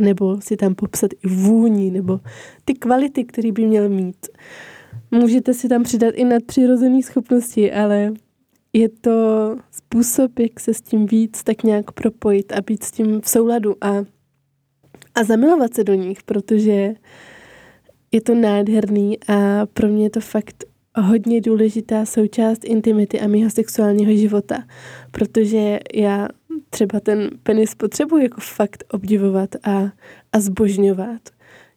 Nebo 0.00 0.40
si 0.40 0.56
tam 0.56 0.74
popsat 0.74 1.10
i 1.24 1.28
vůni, 1.28 1.90
nebo 1.90 2.20
ty 2.64 2.74
kvality, 2.74 3.24
které 3.24 3.52
by 3.52 3.66
měl 3.66 3.88
mít. 3.88 4.26
Můžete 5.10 5.54
si 5.54 5.68
tam 5.68 5.82
přidat 5.82 6.14
i 6.14 6.24
nadpřirozené 6.24 7.02
schopnosti, 7.02 7.72
ale 7.72 8.12
je 8.72 8.88
to 8.88 9.10
způsob, 9.70 10.38
jak 10.38 10.60
se 10.60 10.74
s 10.74 10.80
tím 10.80 11.06
víc 11.06 11.42
tak 11.42 11.62
nějak 11.62 11.92
propojit 11.92 12.52
a 12.52 12.60
být 12.60 12.84
s 12.84 12.90
tím 12.90 13.20
v 13.20 13.28
souladu 13.28 13.84
a, 13.84 14.04
a 15.14 15.24
zamilovat 15.24 15.74
se 15.74 15.84
do 15.84 15.94
nich, 15.94 16.22
protože 16.22 16.94
je 18.12 18.20
to 18.20 18.34
nádherný 18.34 19.18
a 19.28 19.66
pro 19.66 19.88
mě 19.88 20.04
je 20.04 20.10
to 20.10 20.20
fakt 20.20 20.64
hodně 20.96 21.40
důležitá 21.40 22.06
součást 22.06 22.64
intimity 22.64 23.20
a 23.20 23.26
mého 23.26 23.50
sexuálního 23.50 24.16
života, 24.16 24.64
protože 25.10 25.80
já 25.94 26.28
třeba 26.70 27.00
ten 27.00 27.30
penis 27.42 27.74
potřebuji 27.74 28.22
jako 28.22 28.40
fakt 28.40 28.84
obdivovat 28.92 29.50
a, 29.62 29.92
a 30.32 30.40
zbožňovat, 30.40 31.20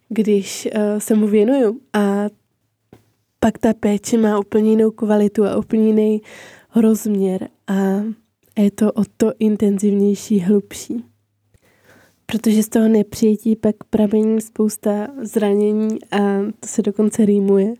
když 0.10 0.68
uh, 0.76 1.00
se 1.00 1.16
mu 1.16 1.28
věnuju 1.28 1.80
a 1.94 2.26
pak 3.40 3.58
ta 3.58 3.74
péče 3.74 4.18
má 4.18 4.40
úplně 4.40 4.70
jinou 4.70 4.92
kvalitu 4.92 5.46
a 5.46 5.58
úplně 5.58 5.88
jiný 5.88 6.22
rozměr 6.76 7.50
a 7.68 8.04
je 8.60 8.72
to 8.72 8.92
o 8.92 9.04
to 9.18 9.32
intenzivnější, 9.40 10.40
hlubší. 10.40 11.06
Protože 12.26 12.64
z 12.64 12.70
toho 12.70 12.88
nepřijetí 12.88 13.56
pak 13.56 13.76
pramení 13.90 14.42
spousta 14.42 15.08
zranění 15.22 16.04
a 16.12 16.18
to 16.60 16.68
se 16.68 16.82
dokonce 16.82 17.26
rýmuje. 17.26 17.74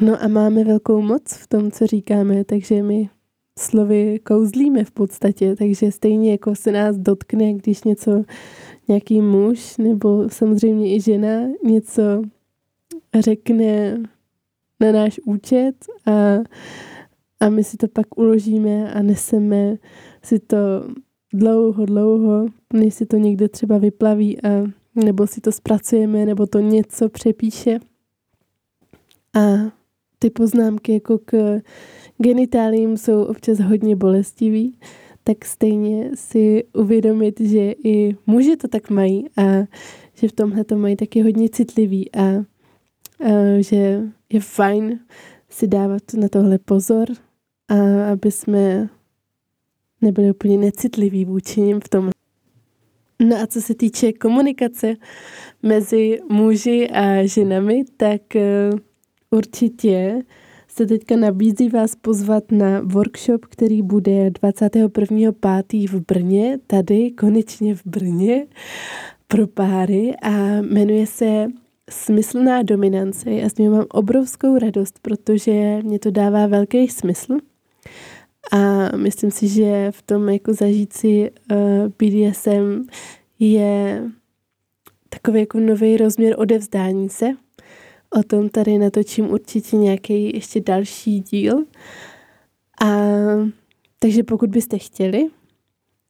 No 0.00 0.22
a 0.22 0.28
máme 0.28 0.64
velkou 0.64 1.02
moc 1.02 1.32
v 1.32 1.46
tom, 1.46 1.70
co 1.70 1.86
říkáme, 1.86 2.44
takže 2.44 2.82
my 2.82 3.08
slovy 3.58 4.18
kouzlíme 4.18 4.84
v 4.84 4.90
podstatě, 4.90 5.56
takže 5.56 5.92
stejně 5.92 6.30
jako 6.30 6.54
se 6.54 6.72
nás 6.72 6.96
dotkne, 6.96 7.54
když 7.54 7.84
něco 7.84 8.24
nějaký 8.88 9.20
muž 9.20 9.76
nebo 9.76 10.28
samozřejmě 10.28 10.94
i 10.96 11.00
žena 11.00 11.40
něco 11.64 12.02
řekne 13.18 13.98
na 14.80 14.92
náš 14.92 15.20
účet 15.24 15.74
a, 16.06 16.12
a 17.40 17.48
my 17.48 17.64
si 17.64 17.76
to 17.76 17.88
pak 17.88 18.18
uložíme 18.18 18.92
a 18.92 19.02
neseme 19.02 19.76
si 20.22 20.38
to 20.38 20.56
dlouho, 21.32 21.86
dlouho, 21.86 22.46
než 22.72 22.94
si 22.94 23.06
to 23.06 23.16
někde 23.16 23.48
třeba 23.48 23.78
vyplaví 23.78 24.42
a 24.42 24.48
nebo 24.94 25.26
si 25.26 25.40
to 25.40 25.52
zpracujeme, 25.52 26.26
nebo 26.26 26.46
to 26.46 26.58
něco 26.60 27.08
přepíše. 27.08 27.78
A 29.34 29.72
ty 30.18 30.30
poznámky 30.30 30.92
jako 30.92 31.18
k 31.18 31.60
genitálím 32.22 32.96
jsou 32.96 33.24
občas 33.24 33.58
hodně 33.58 33.96
bolestivý, 33.96 34.78
tak 35.24 35.44
stejně 35.44 36.10
si 36.14 36.64
uvědomit, 36.74 37.40
že 37.40 37.72
i 37.84 38.16
muži 38.26 38.56
to 38.56 38.68
tak 38.68 38.90
mají 38.90 39.28
a 39.36 39.42
že 40.14 40.28
v 40.28 40.32
tomhle 40.32 40.64
to 40.64 40.76
mají 40.76 40.96
taky 40.96 41.22
hodně 41.22 41.48
citlivý 41.48 42.14
a, 42.14 42.22
a 42.22 42.44
že 43.60 44.02
je 44.32 44.40
fajn 44.40 45.00
si 45.48 45.66
dávat 45.66 46.02
na 46.14 46.28
tohle 46.28 46.58
pozor 46.58 47.08
a 47.68 47.74
aby 48.12 48.30
jsme 48.30 48.88
nebyli 50.00 50.30
úplně 50.30 50.58
necitliví 50.58 51.24
vůči 51.24 51.60
nim 51.60 51.80
v 51.80 51.88
tom. 51.88 52.10
No 53.22 53.36
a 53.36 53.46
co 53.46 53.60
se 53.60 53.74
týče 53.74 54.12
komunikace 54.12 54.94
mezi 55.62 56.20
muži 56.28 56.88
a 56.90 57.26
ženami, 57.26 57.84
tak 57.96 58.36
eh, 58.36 58.70
určitě 59.30 60.22
se 60.68 60.86
teďka 60.86 61.16
nabízí 61.16 61.68
vás 61.68 61.94
pozvat 61.94 62.52
na 62.52 62.80
workshop, 62.80 63.46
který 63.46 63.82
bude 63.82 64.30
21.5. 64.30 65.88
v 65.88 66.00
Brně, 66.06 66.58
tady 66.66 67.10
konečně 67.10 67.74
v 67.74 67.82
Brně 67.86 68.46
pro 69.26 69.46
páry 69.46 70.16
a 70.22 70.62
jmenuje 70.62 71.06
se 71.06 71.46
Smyslná 71.88 72.62
dominance. 72.62 73.30
Já 73.30 73.48
s 73.48 73.56
ním 73.56 73.72
mám 73.72 73.86
obrovskou 73.88 74.58
radost, 74.58 74.98
protože 75.02 75.82
mě 75.82 75.98
to 75.98 76.10
dává 76.10 76.46
velký 76.46 76.88
smysl 76.88 77.38
a 78.52 78.88
myslím 78.96 79.30
si, 79.30 79.48
že 79.48 79.92
v 79.92 80.02
tom 80.02 80.28
jako 80.28 80.54
zažít 80.54 80.92
si 80.92 81.30
uh, 81.30 81.56
eh, 81.56 81.88
BDSM 81.88 82.86
je 83.38 84.02
takový 85.08 85.40
jako 85.40 85.60
nový 85.60 85.96
rozměr 85.96 86.34
odevzdání 86.38 87.08
se. 87.08 87.26
O 88.10 88.22
tom 88.22 88.48
tady 88.48 88.78
natočím 88.78 89.30
určitě 89.30 89.76
nějaký 89.76 90.34
ještě 90.34 90.60
další 90.60 91.20
díl. 91.20 91.64
A 92.84 92.88
takže 93.98 94.22
pokud 94.22 94.50
byste 94.50 94.78
chtěli, 94.78 95.26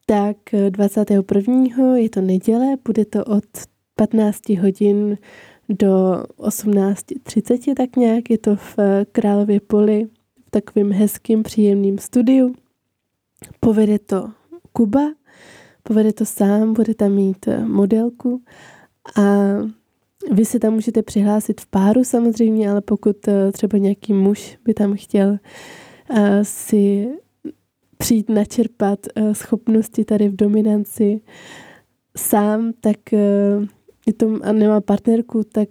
tak 0.06 0.36
21. 0.68 1.96
je 1.96 2.10
to 2.10 2.20
neděle, 2.20 2.76
bude 2.84 3.04
to 3.04 3.24
od 3.24 3.44
15 3.96 4.48
hodin 4.48 5.18
do 5.68 6.22
18.30 6.38 7.74
tak 7.74 7.96
nějak, 7.96 8.30
je 8.30 8.38
to 8.38 8.56
v 8.56 8.76
Králově 9.12 9.60
poli 9.60 10.08
v 10.46 10.50
takovém 10.50 10.92
hezkým, 10.92 11.42
příjemným 11.42 11.98
studiu. 11.98 12.54
Povede 13.60 13.98
to 13.98 14.30
Kuba, 14.72 15.12
povede 15.82 16.12
to 16.12 16.24
sám, 16.24 16.72
bude 16.72 16.94
tam 16.94 17.12
mít 17.12 17.48
eh, 17.48 17.64
modelku 17.64 18.42
a 19.16 19.22
vy 20.32 20.44
se 20.44 20.58
tam 20.58 20.72
můžete 20.72 21.02
přihlásit 21.02 21.60
v 21.60 21.66
páru 21.66 22.04
samozřejmě, 22.04 22.70
ale 22.70 22.80
pokud 22.80 23.28
eh, 23.28 23.52
třeba 23.52 23.78
nějaký 23.78 24.12
muž 24.12 24.58
by 24.64 24.74
tam 24.74 24.94
chtěl 24.96 25.38
eh, 26.10 26.44
si 26.44 27.08
přijít 27.98 28.28
načerpat 28.28 29.06
schopnosti 29.32 30.04
tady 30.04 30.28
v 30.28 30.36
dominanci 30.36 31.20
sám, 32.16 32.72
tak 32.80 32.96
je 34.08 34.12
to, 34.12 34.38
a 34.42 34.52
nemá 34.52 34.80
partnerku, 34.80 35.44
tak 35.52 35.68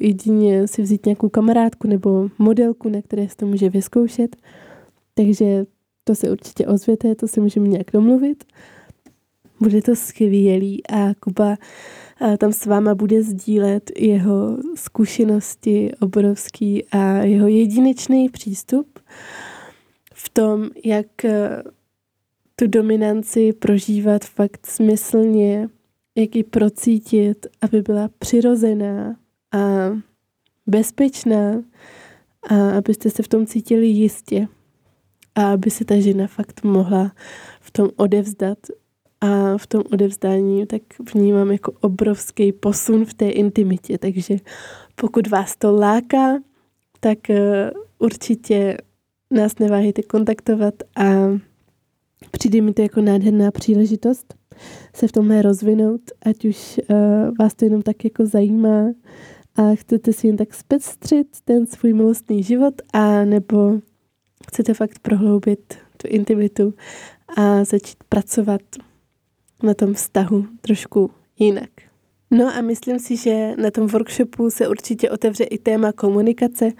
jedině 0.00 0.68
si 0.68 0.82
vzít 0.82 1.06
nějakou 1.06 1.28
kamarádku 1.28 1.88
nebo 1.88 2.28
modelku, 2.38 2.88
na 2.88 3.02
které 3.02 3.28
se 3.28 3.36
to 3.36 3.46
může 3.46 3.70
vyzkoušet. 3.70 4.36
Takže 5.14 5.64
to 6.04 6.14
se 6.14 6.30
určitě 6.30 6.66
ozvěte, 6.66 7.14
to 7.14 7.28
si 7.28 7.40
můžeme 7.40 7.68
nějak 7.68 7.86
domluvit. 7.92 8.44
Bude 9.60 9.82
to 9.82 9.96
skvělý 9.96 10.86
a 10.86 11.14
Kuba 11.20 11.56
tam 12.38 12.52
s 12.52 12.66
váma 12.66 12.94
bude 12.94 13.22
sdílet 13.22 13.90
jeho 13.98 14.56
zkušenosti 14.74 15.92
obrovský 16.00 16.84
a 16.84 17.16
jeho 17.16 17.48
jedinečný 17.48 18.28
přístup 18.28 18.98
v 20.14 20.28
tom, 20.28 20.70
jak 20.84 21.24
e, 21.24 21.62
tu 22.56 22.66
dominanci 22.66 23.52
prožívat 23.52 24.24
fakt 24.24 24.66
smyslně, 24.66 25.68
jak 26.18 26.36
ji 26.36 26.44
procítit, 26.44 27.46
aby 27.60 27.82
byla 27.82 28.10
přirozená 28.18 29.16
a 29.52 29.58
bezpečná 30.66 31.62
a 32.50 32.70
abyste 32.70 33.10
se 33.10 33.22
v 33.22 33.28
tom 33.28 33.46
cítili 33.46 33.86
jistě. 33.86 34.48
A 35.34 35.52
aby 35.52 35.70
se 35.70 35.84
ta 35.84 36.00
žena 36.00 36.26
fakt 36.26 36.64
mohla 36.64 37.12
v 37.60 37.70
tom 37.70 37.88
odevzdat. 37.96 38.58
A 39.20 39.58
v 39.58 39.66
tom 39.66 39.82
odevzdání 39.92 40.66
tak 40.66 40.82
vnímám 41.14 41.50
jako 41.50 41.72
obrovský 41.80 42.52
posun 42.52 43.04
v 43.04 43.14
té 43.14 43.28
intimitě, 43.28 43.98
takže 43.98 44.36
pokud 44.94 45.26
vás 45.26 45.56
to 45.56 45.72
láká, 45.72 46.38
tak 47.00 47.30
eh, 47.30 47.70
určitě 47.98 48.76
nás 49.30 49.58
neváhejte 49.58 50.02
kontaktovat 50.02 50.74
a 50.96 51.04
přijde 52.30 52.60
mi 52.60 52.72
to 52.72 52.82
jako 52.82 53.00
nádherná 53.00 53.50
příležitost 53.50 54.34
se 54.94 55.08
v 55.08 55.12
tomhle 55.12 55.42
rozvinout, 55.42 56.00
ať 56.22 56.44
už 56.44 56.80
uh, 56.90 56.96
vás 57.38 57.54
to 57.54 57.64
jenom 57.64 57.82
tak 57.82 58.04
jako 58.04 58.26
zajímá 58.26 58.86
a 59.56 59.74
chcete 59.74 60.12
si 60.12 60.26
jen 60.26 60.36
tak 60.36 60.54
zpestřit 60.54 61.26
ten 61.44 61.66
svůj 61.66 61.92
milostný 61.92 62.42
život 62.42 62.74
a 62.92 63.24
nebo 63.24 63.80
chcete 64.48 64.74
fakt 64.74 64.98
prohloubit 64.98 65.74
tu 65.96 66.08
intimitu 66.08 66.74
a 67.36 67.64
začít 67.64 68.04
pracovat 68.08 68.60
na 69.62 69.74
tom 69.74 69.94
vztahu 69.94 70.46
trošku 70.60 71.10
jinak. 71.38 71.70
No 72.30 72.46
a 72.56 72.60
myslím 72.60 72.98
si, 72.98 73.16
že 73.16 73.56
na 73.56 73.70
tom 73.70 73.86
workshopu 73.86 74.50
se 74.50 74.68
určitě 74.68 75.10
otevře 75.10 75.44
i 75.44 75.58
téma 75.58 75.92
komunikace, 75.92 76.72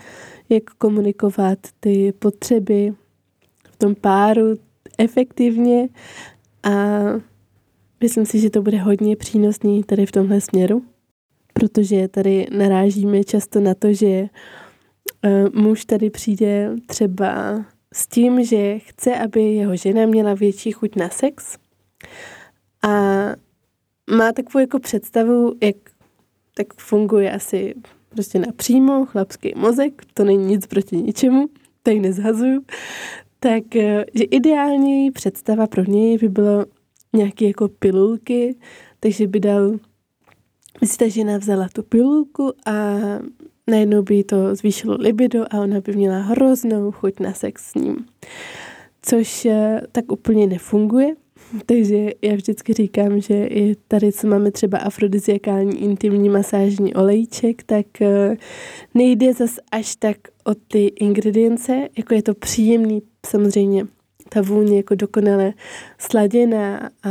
jak 0.48 0.64
komunikovat 0.64 1.58
ty 1.80 2.12
potřeby 2.12 2.94
v 3.70 3.76
tom 3.76 3.94
páru 3.94 4.56
efektivně 4.98 5.88
a 6.62 6.70
myslím 8.00 8.26
si, 8.26 8.38
že 8.38 8.50
to 8.50 8.62
bude 8.62 8.78
hodně 8.78 9.16
přínosný 9.16 9.84
tady 9.84 10.06
v 10.06 10.12
tomhle 10.12 10.40
směru, 10.40 10.82
protože 11.52 12.08
tady 12.08 12.46
narážíme 12.58 13.24
často 13.24 13.60
na 13.60 13.74
to, 13.74 13.92
že 13.92 14.28
uh, 15.24 15.62
muž 15.62 15.84
tady 15.84 16.10
přijde 16.10 16.70
třeba 16.86 17.64
s 17.92 18.06
tím, 18.06 18.44
že 18.44 18.78
chce, 18.78 19.14
aby 19.14 19.42
jeho 19.42 19.76
žena 19.76 20.06
měla 20.06 20.34
větší 20.34 20.72
chuť 20.72 20.96
na 20.96 21.08
sex 21.08 21.58
a 22.82 22.88
má 24.10 24.32
takovou 24.32 24.60
jako 24.60 24.78
představu, 24.78 25.54
jak 25.62 25.76
tak 26.54 26.74
funguje 26.74 27.32
asi 27.32 27.74
prostě 28.08 28.38
napřímo 28.38 29.06
chlapský 29.06 29.52
mozek, 29.56 30.02
to 30.14 30.24
není 30.24 30.44
nic 30.44 30.66
proti 30.66 30.96
ničemu, 30.96 31.48
tady 31.82 32.00
nezhazuju, 32.00 32.64
tak 33.40 33.76
eh, 33.76 34.04
že 34.14 34.24
ideální 34.24 35.10
představa 35.10 35.66
pro 35.66 35.84
něj 35.84 36.18
by 36.18 36.28
bylo 36.28 36.66
nějaké 37.12 37.46
jako 37.46 37.68
pilulky, 37.68 38.56
takže 39.00 39.26
by 39.26 39.40
dal, 39.40 39.70
by 40.80 40.86
si 40.86 40.98
ta 40.98 41.08
žena 41.08 41.38
vzala 41.38 41.68
tu 41.72 41.82
pilulku 41.82 42.52
a 42.66 42.96
najednou 43.66 44.02
by 44.02 44.24
to 44.24 44.54
zvýšilo 44.54 44.96
libido 44.98 45.44
a 45.50 45.60
ona 45.60 45.80
by 45.80 45.96
měla 45.96 46.18
hroznou 46.18 46.92
chuť 46.92 47.20
na 47.20 47.32
sex 47.32 47.70
s 47.70 47.74
ním. 47.74 48.06
Což 49.02 49.46
eh, 49.46 49.80
tak 49.92 50.12
úplně 50.12 50.46
nefunguje, 50.46 51.14
takže 51.66 52.10
já 52.22 52.34
vždycky 52.34 52.72
říkám, 52.72 53.20
že 53.20 53.46
i 53.46 53.76
tady, 53.88 54.12
co 54.12 54.26
máme 54.26 54.50
třeba 54.50 54.78
afrodiziakální 54.78 55.82
intimní 55.82 56.28
masážní 56.28 56.94
olejček, 56.94 57.62
tak 57.62 58.02
eh, 58.02 58.36
nejde 58.94 59.32
zas 59.32 59.58
až 59.72 59.96
tak 59.96 60.16
o 60.44 60.54
ty 60.54 60.86
ingredience, 60.86 61.88
jako 61.98 62.14
je 62.14 62.22
to 62.22 62.34
příjemný 62.34 63.02
samozřejmě 63.28 63.86
ta 64.28 64.42
vůně 64.42 64.76
jako 64.76 64.94
dokonale 64.94 65.52
sladěná 65.98 66.90
a 67.02 67.10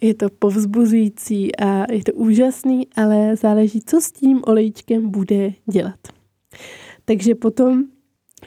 je 0.00 0.14
to 0.14 0.28
povzbuzující 0.38 1.56
a 1.56 1.92
je 1.92 2.04
to 2.04 2.12
úžasný, 2.12 2.86
ale 2.96 3.36
záleží, 3.36 3.80
co 3.86 4.00
s 4.00 4.12
tím 4.12 4.40
olejčkem 4.46 5.10
bude 5.10 5.52
dělat. 5.66 5.98
Takže 7.04 7.34
potom 7.34 7.84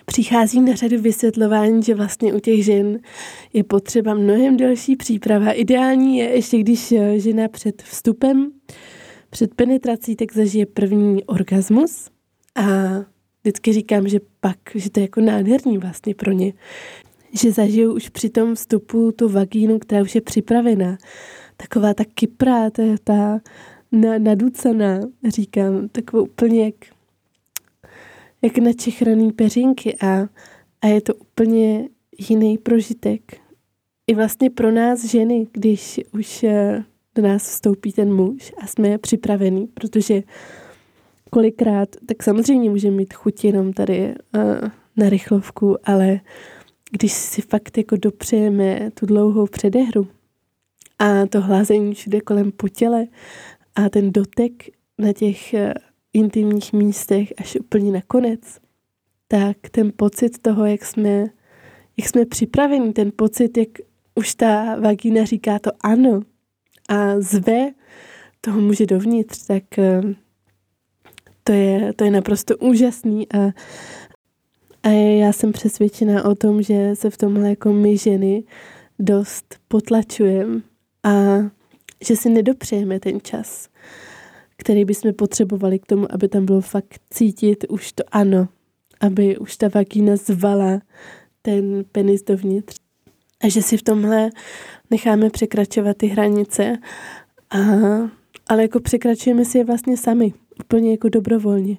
přichází 0.06 0.62
na 0.62 0.76
řadu 0.76 1.02
vysvětlování, 1.02 1.84
že 1.84 1.95
vlastně 1.95 2.34
u 2.34 2.39
těch 2.39 2.65
žen 2.65 3.00
je 3.54 3.63
potřeba 3.63 4.13
mnohem 4.13 4.58
delší 4.58 4.95
příprava. 4.95 5.52
Ideální 5.52 6.17
je 6.17 6.26
ještě, 6.26 6.60
když 6.60 6.91
eh, 6.91 7.19
žena 7.19 7.47
před 7.47 7.82
vstupem, 7.82 8.52
před 9.30 9.56
penetrací, 9.56 10.15
tak 10.15 10.34
zažije 10.34 10.65
první 10.65 11.24
orgasmus 11.24 12.10
a 12.56 12.63
vždycky 13.43 13.74
říkám, 13.74 14.08
že 14.08 14.19
pak, 14.39 14.58
že 14.76 14.89
to 14.89 15.00
je 15.00 15.02
jako 15.02 15.21
nádherný 15.21 15.78
vlastně 15.78 16.15
pro 16.15 16.32
ně, 16.32 16.54
že 17.34 17.52
zažiju 17.52 17.94
už 17.94 18.10
při 18.10 18.30
tom 18.30 18.56
vstupu 18.56 19.12
tu 19.12 19.30
vagínu, 19.30 19.80
která 19.80 20.02
už 20.02 20.15
je 20.15 20.22
připravená. 20.22 20.98
Taková 21.58 21.94
ta 21.94 22.04
kyprá, 22.13 22.70
ta, 22.70 22.84
ta 23.04 23.39
naducaná, 24.17 25.00
říkám, 25.28 25.89
takovou 25.89 26.24
úplně 26.24 26.65
jak 26.65 26.76
jak 28.41 28.58
načechraný 28.58 29.32
peřinky 29.32 29.98
a, 30.02 30.28
a 30.82 30.88
je 30.88 31.02
to 31.02 31.15
úplně 31.15 31.89
jiný 32.30 32.58
prožitek. 32.58 33.22
I 34.08 34.15
vlastně 34.15 34.50
pro 34.50 34.72
nás 34.72 35.06
ženy, 35.06 35.48
když 35.52 36.00
už 36.13 36.44
eh, 36.44 36.84
do 37.15 37.24
nás 37.24 37.44
vstoupí 37.44 37.91
ten 37.91 38.13
muž 38.13 38.54
a 38.58 38.67
jsme 38.67 38.98
připravení, 38.98 39.67
protože 39.67 40.24
kolikrát, 41.30 41.89
tak 42.06 42.24
samozřejmě 42.24 42.70
můžeme 42.70 42.98
mít 42.98 43.13
chuť 43.13 43.44
jenom 43.44 43.74
tady 43.74 44.15
uh, 44.36 44.70
na 44.98 45.10
rychlovku, 45.10 45.78
ale 45.84 46.20
když 46.91 47.13
si 47.13 47.41
fakt 47.41 47.77
jako 47.77 47.95
dopřejeme 47.95 48.91
tu 48.93 49.06
dlouhou 49.06 49.47
předehru 49.47 50.08
a 50.99 51.25
to 51.25 51.41
hlázení 51.41 51.93
všude 51.93 52.21
kolem 52.21 52.51
po 52.51 52.69
těle 52.69 53.08
a 53.75 53.89
ten 53.89 54.12
dotek 54.12 54.54
na 54.97 55.13
těch 55.13 55.54
uh, 55.54 55.73
intimních 56.13 56.73
místech 56.73 57.34
až 57.38 57.56
úplně 57.56 57.91
nakonec, 57.91 58.41
tak 59.27 59.58
ten 59.71 59.91
pocit 59.95 60.38
toho, 60.38 60.65
jak 60.65 60.86
jsme, 60.86 61.27
jak 61.97 62.10
jsme 62.10 62.25
připraveni, 62.25 62.93
ten 62.93 63.12
pocit, 63.15 63.58
jak 63.58 63.69
už 64.15 64.36
ta 64.36 64.80
vagína 64.80 65.25
říká 65.25 65.60
to 65.60 65.71
ano 65.82 66.21
a 66.89 67.19
zve 67.19 67.71
toho 68.41 68.62
muže 68.62 68.86
dovnitř, 68.86 69.45
tak 69.45 69.80
eh, 69.80 70.01
to 71.43 71.51
je, 71.51 71.93
to 71.93 72.04
je 72.04 72.12
naprosto 72.12 72.58
úžasný 72.58 73.34
a, 73.34 73.38
a 74.84 74.89
já 74.89 75.34
jsem 75.34 75.52
přesvědčená 75.52 76.26
o 76.26 76.36
tom, 76.36 76.62
že 76.62 76.96
se 76.96 77.10
v 77.10 77.17
tomhle 77.17 77.50
jako 77.50 77.74
my 77.74 77.98
ženy 77.98 78.44
dost 79.00 79.56
potlačujeme 79.67 80.62
a 81.04 81.12
že 82.06 82.15
si 82.15 82.30
nedopřejeme 82.30 83.00
ten 83.00 83.22
čas 83.22 83.72
který 84.62 84.86
bychom 84.86 85.13
potřebovali 85.13 85.80
k 85.80 85.86
tomu, 85.86 86.13
aby 86.13 86.28
tam 86.28 86.46
bylo 86.46 86.62
fakt 86.62 87.02
cítit 87.10 87.65
už 87.70 87.91
to 87.91 88.04
ano, 88.12 88.48
aby 89.00 89.38
už 89.38 89.58
ta 89.58 89.67
vagína 89.74 90.15
zvala 90.15 90.82
ten 91.41 91.86
penis 91.91 92.24
dovnitř. 92.24 92.76
A 93.44 93.50
že 93.50 93.62
si 93.62 93.78
v 93.78 93.84
tomhle 93.84 94.30
necháme 94.89 95.30
překračovat 95.30 95.98
ty 95.98 96.08
hranice, 96.08 96.78
a, 97.50 97.58
ale 98.48 98.62
jako 98.62 98.80
překračujeme 98.80 99.46
si 99.46 99.58
je 99.58 99.65
vlastně 99.65 99.98
sami, 99.98 100.34
úplně 100.65 100.91
jako 100.91 101.10
dobrovolně. 101.10 101.78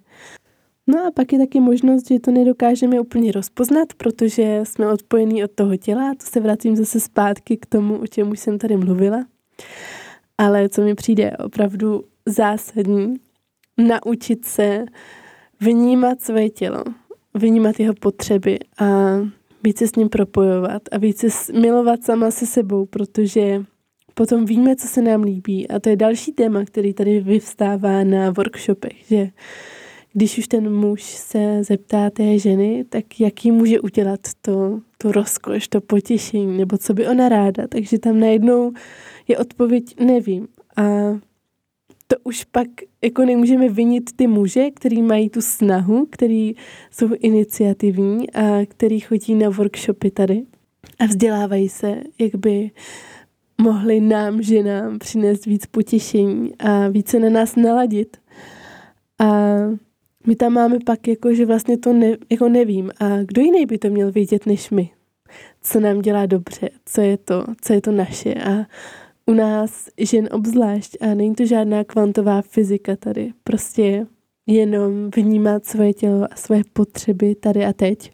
No 0.87 1.07
a 1.07 1.11
pak 1.11 1.33
je 1.33 1.39
taky 1.39 1.61
možnost, 1.61 2.09
že 2.09 2.21
to 2.21 2.31
nedokážeme 2.31 3.01
úplně 3.01 3.33
rozpoznat, 3.33 3.89
protože 3.97 4.61
jsme 4.65 4.93
odpojení 4.93 5.45
od 5.45 5.51
toho 5.51 5.77
těla. 5.77 6.15
To 6.15 6.27
se 6.27 6.41
vracím 6.41 6.77
zase 6.77 7.01
zpátky 7.01 7.57
k 7.57 7.67
tomu, 7.67 7.99
o 7.99 8.07
čem 8.07 8.31
už 8.31 8.39
jsem 8.39 8.59
tady 8.59 8.77
mluvila. 8.77 9.25
Ale 10.39 10.69
co 10.69 10.83
mi 10.83 10.95
přijde 10.95 11.37
opravdu 11.37 12.05
zásadní 12.27 13.17
naučit 13.79 14.45
se 14.45 14.85
vnímat 15.61 16.21
své 16.21 16.49
tělo, 16.49 16.85
vnímat 17.35 17.81
jeho 17.81 17.95
potřeby 17.95 18.59
a 18.79 19.17
více 19.65 19.89
s 19.89 19.95
ním 19.97 20.09
propojovat 20.09 20.83
a 20.93 20.99
více 20.99 21.27
milovat 21.61 22.05
sama 22.05 22.31
se 22.31 22.47
sebou, 22.47 22.87
protože 22.87 23.65
potom 24.15 24.45
víme, 24.45 24.77
co 24.77 24.89
se 24.89 25.03
nám 25.03 25.23
líbí. 25.23 25.69
A 25.69 25.81
to 25.81 25.89
je 25.89 25.97
další 25.97 26.33
téma, 26.33 26.65
který 26.65 26.95
tady 26.95 27.21
vyvstává 27.21 28.05
na 28.05 28.31
workshopech, 28.31 29.05
že 29.07 29.29
když 30.13 30.39
už 30.39 30.49
ten 30.49 30.75
muž 30.75 31.03
se 31.03 31.65
zeptá 31.65 32.11
té 32.11 32.39
ženy, 32.39 32.85
tak 32.89 33.21
jaký 33.21 33.51
může 33.51 33.81
udělat 33.81 34.21
to, 34.43 34.81
tu 34.99 35.13
rozkoš, 35.13 35.69
to 35.69 35.81
potěšení, 35.81 36.59
nebo 36.59 36.79
co 36.79 36.95
by 36.95 37.09
ona 37.09 37.29
ráda. 37.29 37.69
Takže 37.69 37.99
tam 37.99 38.21
najednou 38.21 38.73
je 39.29 39.39
odpověď 39.39 40.01
nevím. 40.01 40.49
A 40.77 40.83
to 42.07 42.17
už 42.25 42.45
pak 42.45 42.69
jako 43.05 43.25
nemůžeme 43.25 43.69
vinit 43.69 44.11
ty 44.17 44.27
muže, 44.27 44.71
který 44.71 45.03
mají 45.03 45.31
tu 45.31 45.41
snahu, 45.41 46.07
který 46.11 46.55
jsou 46.91 47.09
iniciativní 47.21 48.31
a 48.31 48.67
který 48.69 49.01
chodí 49.01 49.35
na 49.35 49.49
workshopy 49.49 50.11
tady 50.11 50.43
a 50.99 51.07
vzdělávají 51.07 51.69
se, 51.69 52.03
jak 52.19 52.35
by 52.35 52.71
mohli 53.61 54.01
nám, 54.01 54.43
ženám, 54.43 54.99
přinést 54.99 55.47
víc 55.47 55.67
potěšení 55.67 56.57
a 56.59 56.89
více 56.89 57.19
na 57.19 57.31
nás 57.31 57.57
naladit. 57.57 58.17
A 59.19 59.57
my 60.27 60.37
tam 60.37 60.53
máme 60.53 60.79
pak 60.87 61.09
jako, 61.09 61.35
že 61.35 61.47
vlastně 61.47 61.79
to 61.79 61.93
ne, 61.93 62.17
jako 62.31 62.49
nevím. 62.49 62.91
A 63.01 63.23
kdo 63.23 63.43
jiný 63.43 63.67
by 63.67 63.79
to 63.79 63.89
měl 63.89 64.13
vědět 64.13 64.47
než 64.47 64.71
my? 64.71 64.91
Co 65.63 65.81
nám 65.81 66.03
dělá 66.03 66.27
dobře, 66.27 66.71
co 66.85 67.01
je 67.01 67.17
to, 67.17 67.45
co 67.61 67.73
je 67.73 67.81
to 67.81 67.93
naše. 67.93 68.35
A 68.35 68.67
u 69.27 69.33
nás 69.33 69.89
žen 69.99 70.29
obzvlášť 70.33 70.97
a 71.01 71.15
není 71.15 71.35
to 71.35 71.47
žádná 71.47 71.85
kvantová 71.85 72.43
fyzika 72.43 72.97
tady. 72.97 73.33
Prostě 73.45 74.07
jenom 74.47 75.11
vnímat 75.17 75.67
svoje 75.67 75.95
tělo 75.95 76.25
a 76.31 76.37
svoje 76.37 76.63
potřeby 76.73 77.35
tady 77.35 77.65
a 77.65 77.73
teď. 77.73 78.13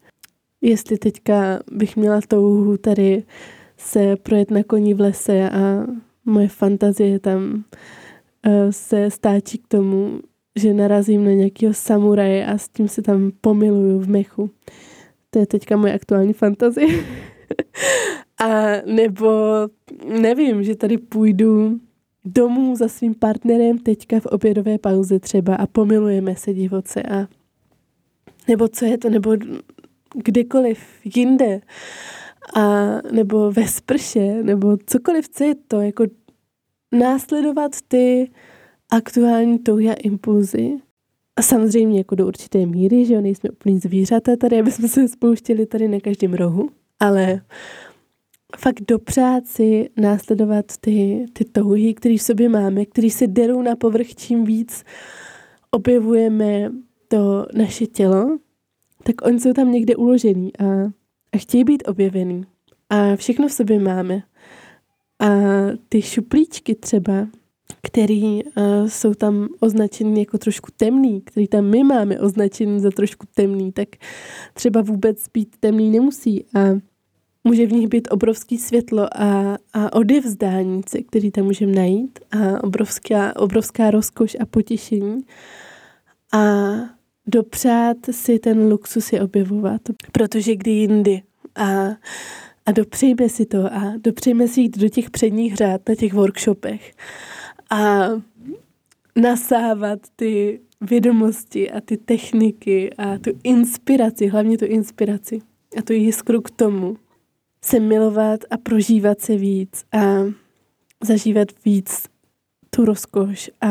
Jestli 0.61 0.99
teďka 0.99 1.61
bych 1.73 1.97
měla 1.97 2.21
touhu 2.29 2.77
tady 2.77 3.23
se 3.77 4.17
projet 4.17 4.51
na 4.51 4.63
koni 4.63 4.95
v 4.95 5.01
lese 5.01 5.51
a 5.51 5.87
moje 6.25 6.49
fantazie 6.49 7.19
tam 7.19 7.65
uh, 8.47 8.53
se 8.71 9.11
stáčí 9.11 9.59
k 9.59 9.69
tomu, 9.69 10.21
že 10.59 10.75
narazím 10.75 11.25
na 11.25 11.31
nějakého 11.31 11.75
samuraje 11.75 12.47
a 12.47 12.59
s 12.59 12.69
tím 12.69 12.89
se 12.89 13.03
tam 13.03 13.33
pomiluju 13.41 13.99
v 13.99 14.09
mechu. 14.09 14.51
To 15.31 15.39
je 15.39 15.47
teďka 15.47 15.77
moje 15.77 15.95
aktuální 15.95 16.33
fantazie. 16.33 16.89
A 18.41 18.67
nebo 18.87 19.31
nevím, 20.21 20.63
že 20.63 20.77
tady 20.77 20.99
půjdu 20.99 21.81
domů 22.25 22.77
za 22.77 22.89
svým 22.89 23.15
partnerem 23.15 23.79
teďka 23.79 24.21
v 24.21 24.27
obědové 24.27 24.79
pauze 24.79 25.21
třeba 25.21 25.55
a 25.55 25.67
pomilujeme 25.67 26.37
se 26.37 26.55
divoce 26.55 27.03
a 27.03 27.27
nebo 28.49 28.69
co 28.69 28.85
je 28.85 28.99
to, 28.99 29.11
nebo 29.11 29.37
kdekoliv 30.15 30.81
jinde 31.17 31.61
a 32.55 32.87
nebo 33.13 33.53
ve 33.53 33.69
sprše, 33.69 34.43
nebo 34.43 34.77
cokoliv, 34.87 35.29
co 35.29 35.45
je 35.45 35.55
to, 35.69 35.81
jako 35.81 36.05
následovat 36.93 37.73
ty 37.89 38.31
aktuální 38.91 39.59
touhy 39.59 39.91
a 39.91 39.95
impulzy. 39.95 40.79
A 41.37 41.43
samozřejmě 41.43 41.99
jako 41.99 42.15
do 42.15 42.27
určité 42.27 42.67
míry, 42.67 43.05
že 43.05 43.15
jo, 43.15 43.21
nejsme 43.21 43.51
úplně 43.51 43.79
zvířata 43.79 44.37
tady, 44.37 44.61
aby 44.61 44.73
jsme 44.73 44.89
se 44.89 45.09
spouštěli 45.09 45.67
tady 45.67 45.89
na 45.89 46.01
každém 46.01 46.35
rohu, 46.35 46.71
ale 47.01 47.41
fakt 48.57 48.81
dopřát 48.89 49.47
si 49.47 49.91
následovat 49.97 50.65
ty, 50.81 51.27
ty 51.33 51.45
touhy, 51.45 51.95
které 51.95 52.17
v 52.19 52.23
sobě 52.23 52.49
máme, 52.49 52.85
které 52.85 53.11
se 53.11 53.27
derou 53.27 53.63
na 53.63 53.77
povrch 53.77 54.15
čím 54.15 54.45
víc 54.45 54.85
objevujeme 55.71 56.73
to 57.09 57.47
naše 57.55 57.87
tělo, 57.87 58.39
tak 59.03 59.27
oni 59.27 59.41
jsou 59.41 59.53
tam 59.53 59.73
někde 59.73 59.97
uložený 59.97 60.57
a, 60.57 60.65
a 61.33 61.39
chtějí 61.39 61.65
být 61.65 61.89
objevený. 61.89 62.45
A 62.91 63.17
všechno 63.17 63.49
v 63.49 63.53
sobě 63.53 63.81
máme. 63.81 64.23
A 65.19 65.29
ty 65.89 66.03
šuplíčky 66.03 66.75
třeba, 66.75 67.27
který 67.83 68.45
uh, 68.45 68.53
jsou 68.87 69.15
tam 69.15 69.49
označeny 69.61 70.21
jako 70.21 70.39
trošku 70.39 70.71
temný, 70.77 71.21
který 71.21 71.49
tam 71.49 71.65
my 71.65 71.85
máme 71.85 72.21
označený 72.21 72.81
za 72.81 72.91
trošku 72.91 73.27
temný, 73.35 73.73
tak 73.73 73.89
třeba 74.55 74.83
vůbec 74.83 75.25
být 75.35 75.57
temný 75.61 75.91
nemusí. 75.91 76.45
A 76.55 76.89
může 77.45 77.67
v 77.67 77.73
nich 77.73 77.89
být 77.89 78.09
obrovský 78.11 78.59
světlo 78.59 79.09
a, 79.21 79.57
a 79.73 79.93
odevzdání, 79.93 80.83
který 81.09 81.31
tam 81.31 81.45
můžeme 81.45 81.73
najít 81.73 82.19
a 82.31 82.65
obrovská, 82.65 83.37
obrovská 83.37 83.91
rozkoš 83.91 84.37
a 84.41 84.47
potěšení. 84.47 85.21
A 86.33 86.73
dopřát 87.27 87.97
si 88.11 88.39
ten 88.39 88.69
luxus 88.71 89.13
je 89.13 89.23
objevovat, 89.23 89.81
protože 90.13 90.57
kdy 90.57 90.71
jindy. 90.71 91.23
A, 91.55 91.89
a 92.67 92.73
dopřejme 92.73 93.29
si 93.29 93.47
to 93.47 93.67
a 93.67 93.93
dopřejme 94.01 94.49
si 94.49 94.61
jít 94.61 94.79
do 94.79 94.89
těch 94.89 95.11
předních 95.11 95.57
řád 95.57 95.89
na 95.89 95.95
těch 95.95 96.15
workshopech 96.15 96.93
a 97.71 98.09
nasávat 99.17 99.99
ty 100.17 100.61
vědomosti 100.81 101.71
a 101.71 101.81
ty 101.81 101.97
techniky 101.97 102.95
a 102.99 103.19
tu 103.19 103.31
inspiraci, 103.45 104.27
hlavně 104.27 104.59
tu 104.59 104.65
inspiraci 104.65 105.41
a 105.79 105.83
tu 105.83 105.93
jiskru 105.93 106.43
k 106.43 106.51
tomu, 106.51 106.97
se 107.63 107.81
milovat 107.81 108.41
a 108.51 108.57
prožívat 108.57 109.21
se 109.21 109.37
víc 109.37 109.85
a 109.93 109.99
zažívat 111.05 111.49
víc 111.65 112.09
tu 112.71 112.85
rozkoš 112.85 113.51
a 113.61 113.69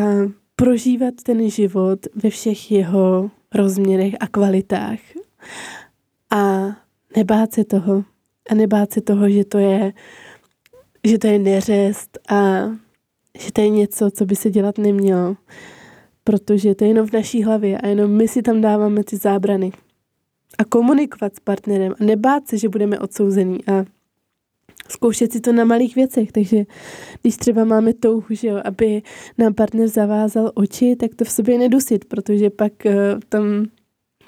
prožívat 0.56 1.14
ten 1.24 1.50
život 1.50 2.00
ve 2.16 2.30
všech 2.30 2.72
jeho 2.72 3.32
rozměrech 3.56 4.14
a 4.20 4.28
kvalitách. 4.28 5.00
A 6.32 6.68
nebát 7.16 7.54
se 7.54 7.64
toho. 7.64 8.04
A 8.50 8.56
nebát 8.56 8.94
se 8.94 9.02
toho, 9.02 9.30
že 9.30 9.46
to 9.46 9.58
je, 9.58 9.94
že 11.04 11.18
to 11.18 11.28
je 11.28 11.40
neřest 11.40 12.20
a 12.30 12.70
že 13.40 13.52
to 13.52 13.62
je 13.62 13.70
něco, 13.70 14.12
co 14.12 14.26
by 14.26 14.36
se 14.36 14.50
dělat 14.50 14.78
nemělo. 14.78 15.36
Protože 16.24 16.76
to 16.76 16.84
je 16.84 16.90
jenom 16.90 17.08
v 17.08 17.14
naší 17.14 17.44
hlavě 17.44 17.78
a 17.78 17.88
jenom 17.88 18.12
my 18.12 18.28
si 18.28 18.42
tam 18.42 18.62
dáváme 18.62 19.04
ty 19.04 19.18
zábrany. 19.18 19.72
A 20.58 20.66
komunikovat 20.66 21.36
s 21.36 21.40
partnerem 21.40 21.94
a 22.00 22.04
nebát 22.04 22.48
se, 22.48 22.58
že 22.58 22.70
budeme 22.70 23.00
odsouzený 23.00 23.60
a 23.68 23.86
zkoušet 24.90 25.32
si 25.32 25.40
to 25.40 25.54
na 25.54 25.66
malých 25.66 25.96
věcech. 25.96 26.32
Takže 26.32 26.64
když 27.22 27.38
třeba 27.38 27.64
máme 27.64 27.94
touhu, 27.94 28.26
že 28.30 28.48
jo, 28.48 28.62
aby 28.64 29.02
nám 29.38 29.54
partner 29.54 29.88
zavázal 29.88 30.52
oči, 30.56 30.96
tak 30.96 31.16
to 31.16 31.26
v 31.26 31.32
sobě 31.32 31.58
nedusit, 31.58 32.06
protože 32.06 32.50
pak 32.50 32.72
uh, 32.86 32.92
tam 33.30 33.66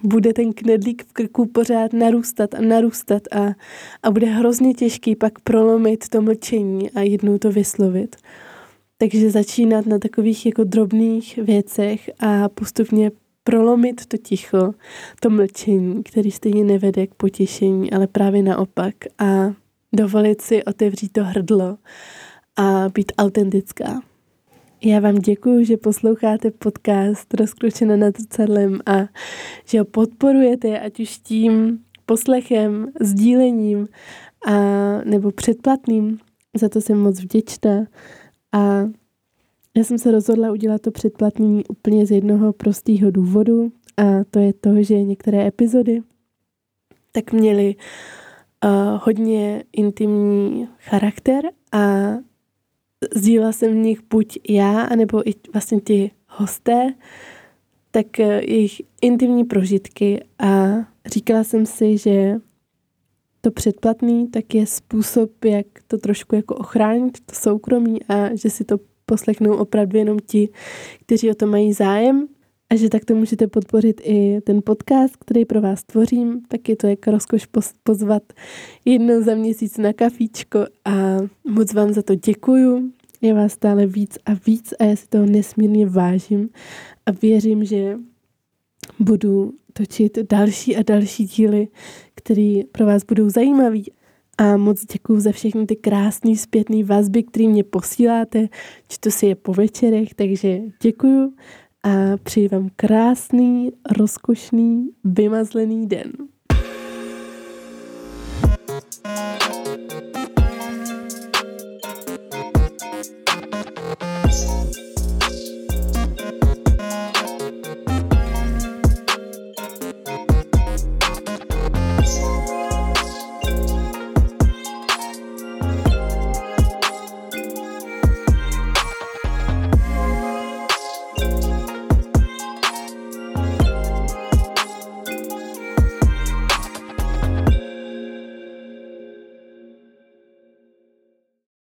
bude 0.04 0.34
ten 0.34 0.54
knedlík 0.54 1.06
v 1.06 1.14
krku 1.14 1.46
pořád 1.46 1.94
narůstat 1.94 2.54
a 2.54 2.62
narůstat 2.62 3.24
a, 3.32 3.56
a 4.04 4.12
bude 4.12 4.28
hrozně 4.28 4.74
těžký 4.74 5.16
pak 5.16 5.40
prolomit 5.40 6.10
to 6.10 6.22
mlčení 6.22 6.92
a 6.92 7.02
jednou 7.02 7.38
to 7.38 7.52
vyslovit. 7.52 8.16
Takže 9.02 9.32
začínat 9.32 9.86
na 9.86 10.00
takových 10.00 10.46
jako 10.46 10.64
drobných 10.64 11.38
věcech 11.38 12.10
a 12.20 12.50
postupně 12.50 13.12
prolomit 13.44 14.06
to 14.06 14.18
ticho, 14.18 14.74
to 15.20 15.30
mlčení, 15.30 16.04
který 16.04 16.32
stejně 16.32 16.64
nevede 16.64 17.08
k 17.08 17.16
potěšení, 17.16 17.92
ale 17.92 18.08
právě 18.08 18.44
naopak 18.44 18.96
a 19.20 19.54
dovolit 19.94 20.42
si 20.42 20.64
otevřít 20.64 21.12
to 21.12 21.24
hrdlo 21.24 21.78
a 22.56 22.90
být 22.94 23.12
autentická. 23.18 24.02
Já 24.84 25.00
vám 25.00 25.16
děkuji, 25.16 25.66
že 25.66 25.78
posloucháte 25.78 26.52
podcast 26.52 27.34
Rozkročena 27.34 27.96
nad 27.96 28.18
zrcadlem 28.18 28.80
a 28.86 29.08
že 29.66 29.80
ho 29.80 29.86
podporujete, 29.86 30.80
ať 30.80 31.00
už 31.00 31.18
tím 31.18 31.80
poslechem, 32.06 32.92
sdílením 33.02 33.88
a, 34.46 34.54
nebo 35.04 35.32
předplatným. 35.32 36.20
Za 36.56 36.70
to 36.70 36.82
jsem 36.82 37.00
moc 37.00 37.20
vděčná. 37.20 37.86
A 38.52 38.90
já 39.78 39.84
jsem 39.84 39.98
se 39.98 40.12
rozhodla 40.12 40.52
udělat 40.52 40.82
to 40.82 40.92
předplatný 40.92 41.64
úplně 41.70 42.06
z 42.06 42.12
jednoho 42.12 42.54
prostého 42.54 43.12
důvodu 43.12 43.72
a 43.98 44.24
to 44.32 44.40
je 44.40 44.54
to, 44.54 44.84
že 44.84 45.04
některé 45.04 45.48
epizody 45.48 46.02
tak 47.12 47.32
měly 47.32 47.76
uh, 48.66 49.00
hodně 49.04 49.64
intimní 49.74 50.68
charakter 50.80 51.46
a 51.72 52.14
sdílela 53.16 53.52
jsem 53.52 53.72
v 53.72 53.76
nich 53.76 54.02
buď 54.10 54.40
já, 54.50 54.82
anebo 54.82 55.30
i 55.30 55.34
vlastně 55.54 55.82
ti 55.82 56.12
hosté, 56.28 56.94
tak 57.92 58.08
uh, 58.20 58.26
jejich 58.26 58.82
intimní 59.02 59.44
prožitky 59.44 60.24
a 60.40 60.76
říkala 61.06 61.44
jsem 61.44 61.66
si, 61.66 61.98
že 61.98 62.40
to 63.42 63.52
předplatný 63.52 64.28
tak 64.28 64.56
je 64.56 64.68
způsob, 64.68 65.46
jak 65.46 65.66
to 65.88 65.98
trošku 65.98 66.36
jako 66.36 66.56
ochránit, 66.56 67.18
to 67.26 67.36
soukromí 67.36 68.04
a 68.04 68.36
že 68.36 68.50
si 68.50 68.64
to 68.64 68.78
poslechnou 69.06 69.56
opravdu 69.56 69.98
jenom 69.98 70.18
ti, 70.20 70.50
kteří 71.06 71.32
o 71.32 71.34
to 71.34 71.48
mají 71.48 71.74
zájem 71.74 72.28
a 72.70 72.76
že 72.76 72.90
takto 72.90 73.16
můžete 73.16 73.48
podpořit 73.48 74.02
i 74.04 74.42
ten 74.42 74.62
podcast, 74.66 75.18
který 75.18 75.46
pro 75.46 75.62
vás 75.62 75.84
tvořím, 75.84 76.42
tak 76.48 76.70
je 76.70 76.76
to 76.76 76.88
jako 76.88 77.12
rozkoš 77.12 77.48
pozvat 77.84 78.24
jednou 78.86 79.24
za 79.24 79.36
měsíc 79.36 79.78
na 79.78 79.94
kafíčko 79.94 80.60
a 80.86 81.18
moc 81.50 81.74
vám 81.74 81.94
za 81.94 82.02
to 82.02 82.16
děkuju. 82.16 82.92
Je 83.22 83.34
vás 83.34 83.52
stále 83.52 83.86
víc 83.86 84.18
a 84.26 84.32
víc 84.46 84.74
a 84.80 84.84
já 84.84 84.96
si 84.96 85.08
toho 85.08 85.26
nesmírně 85.26 85.86
vážím 85.86 86.50
a 87.06 87.12
věřím, 87.12 87.66
že 87.66 87.98
budu 89.00 89.54
točit 89.74 90.18
další 90.30 90.78
a 90.78 90.84
další 90.84 91.26
díly, 91.26 91.68
který 92.20 92.64
pro 92.64 92.86
vás 92.86 93.04
budou 93.04 93.30
zajímavý. 93.30 93.92
A 94.38 94.58
moc 94.58 94.86
děkuji 94.86 95.20
za 95.20 95.32
všechny 95.32 95.66
ty 95.66 95.76
krásné 95.76 96.36
zpětné 96.36 96.84
vazby, 96.84 97.24
které 97.24 97.48
mě 97.48 97.64
posíláte. 97.64 98.48
či 98.88 98.98
to 99.00 99.12
si 99.12 99.26
je 99.26 99.36
po 99.36 99.54
večerech, 99.54 100.14
takže 100.14 100.60
děkuju 100.82 101.34
a 101.84 102.18
přeji 102.24 102.48
vám 102.48 102.70
krásný, 102.76 103.72
rozkošný, 103.98 104.90
vymazlený 105.04 105.88
den. 105.88 106.12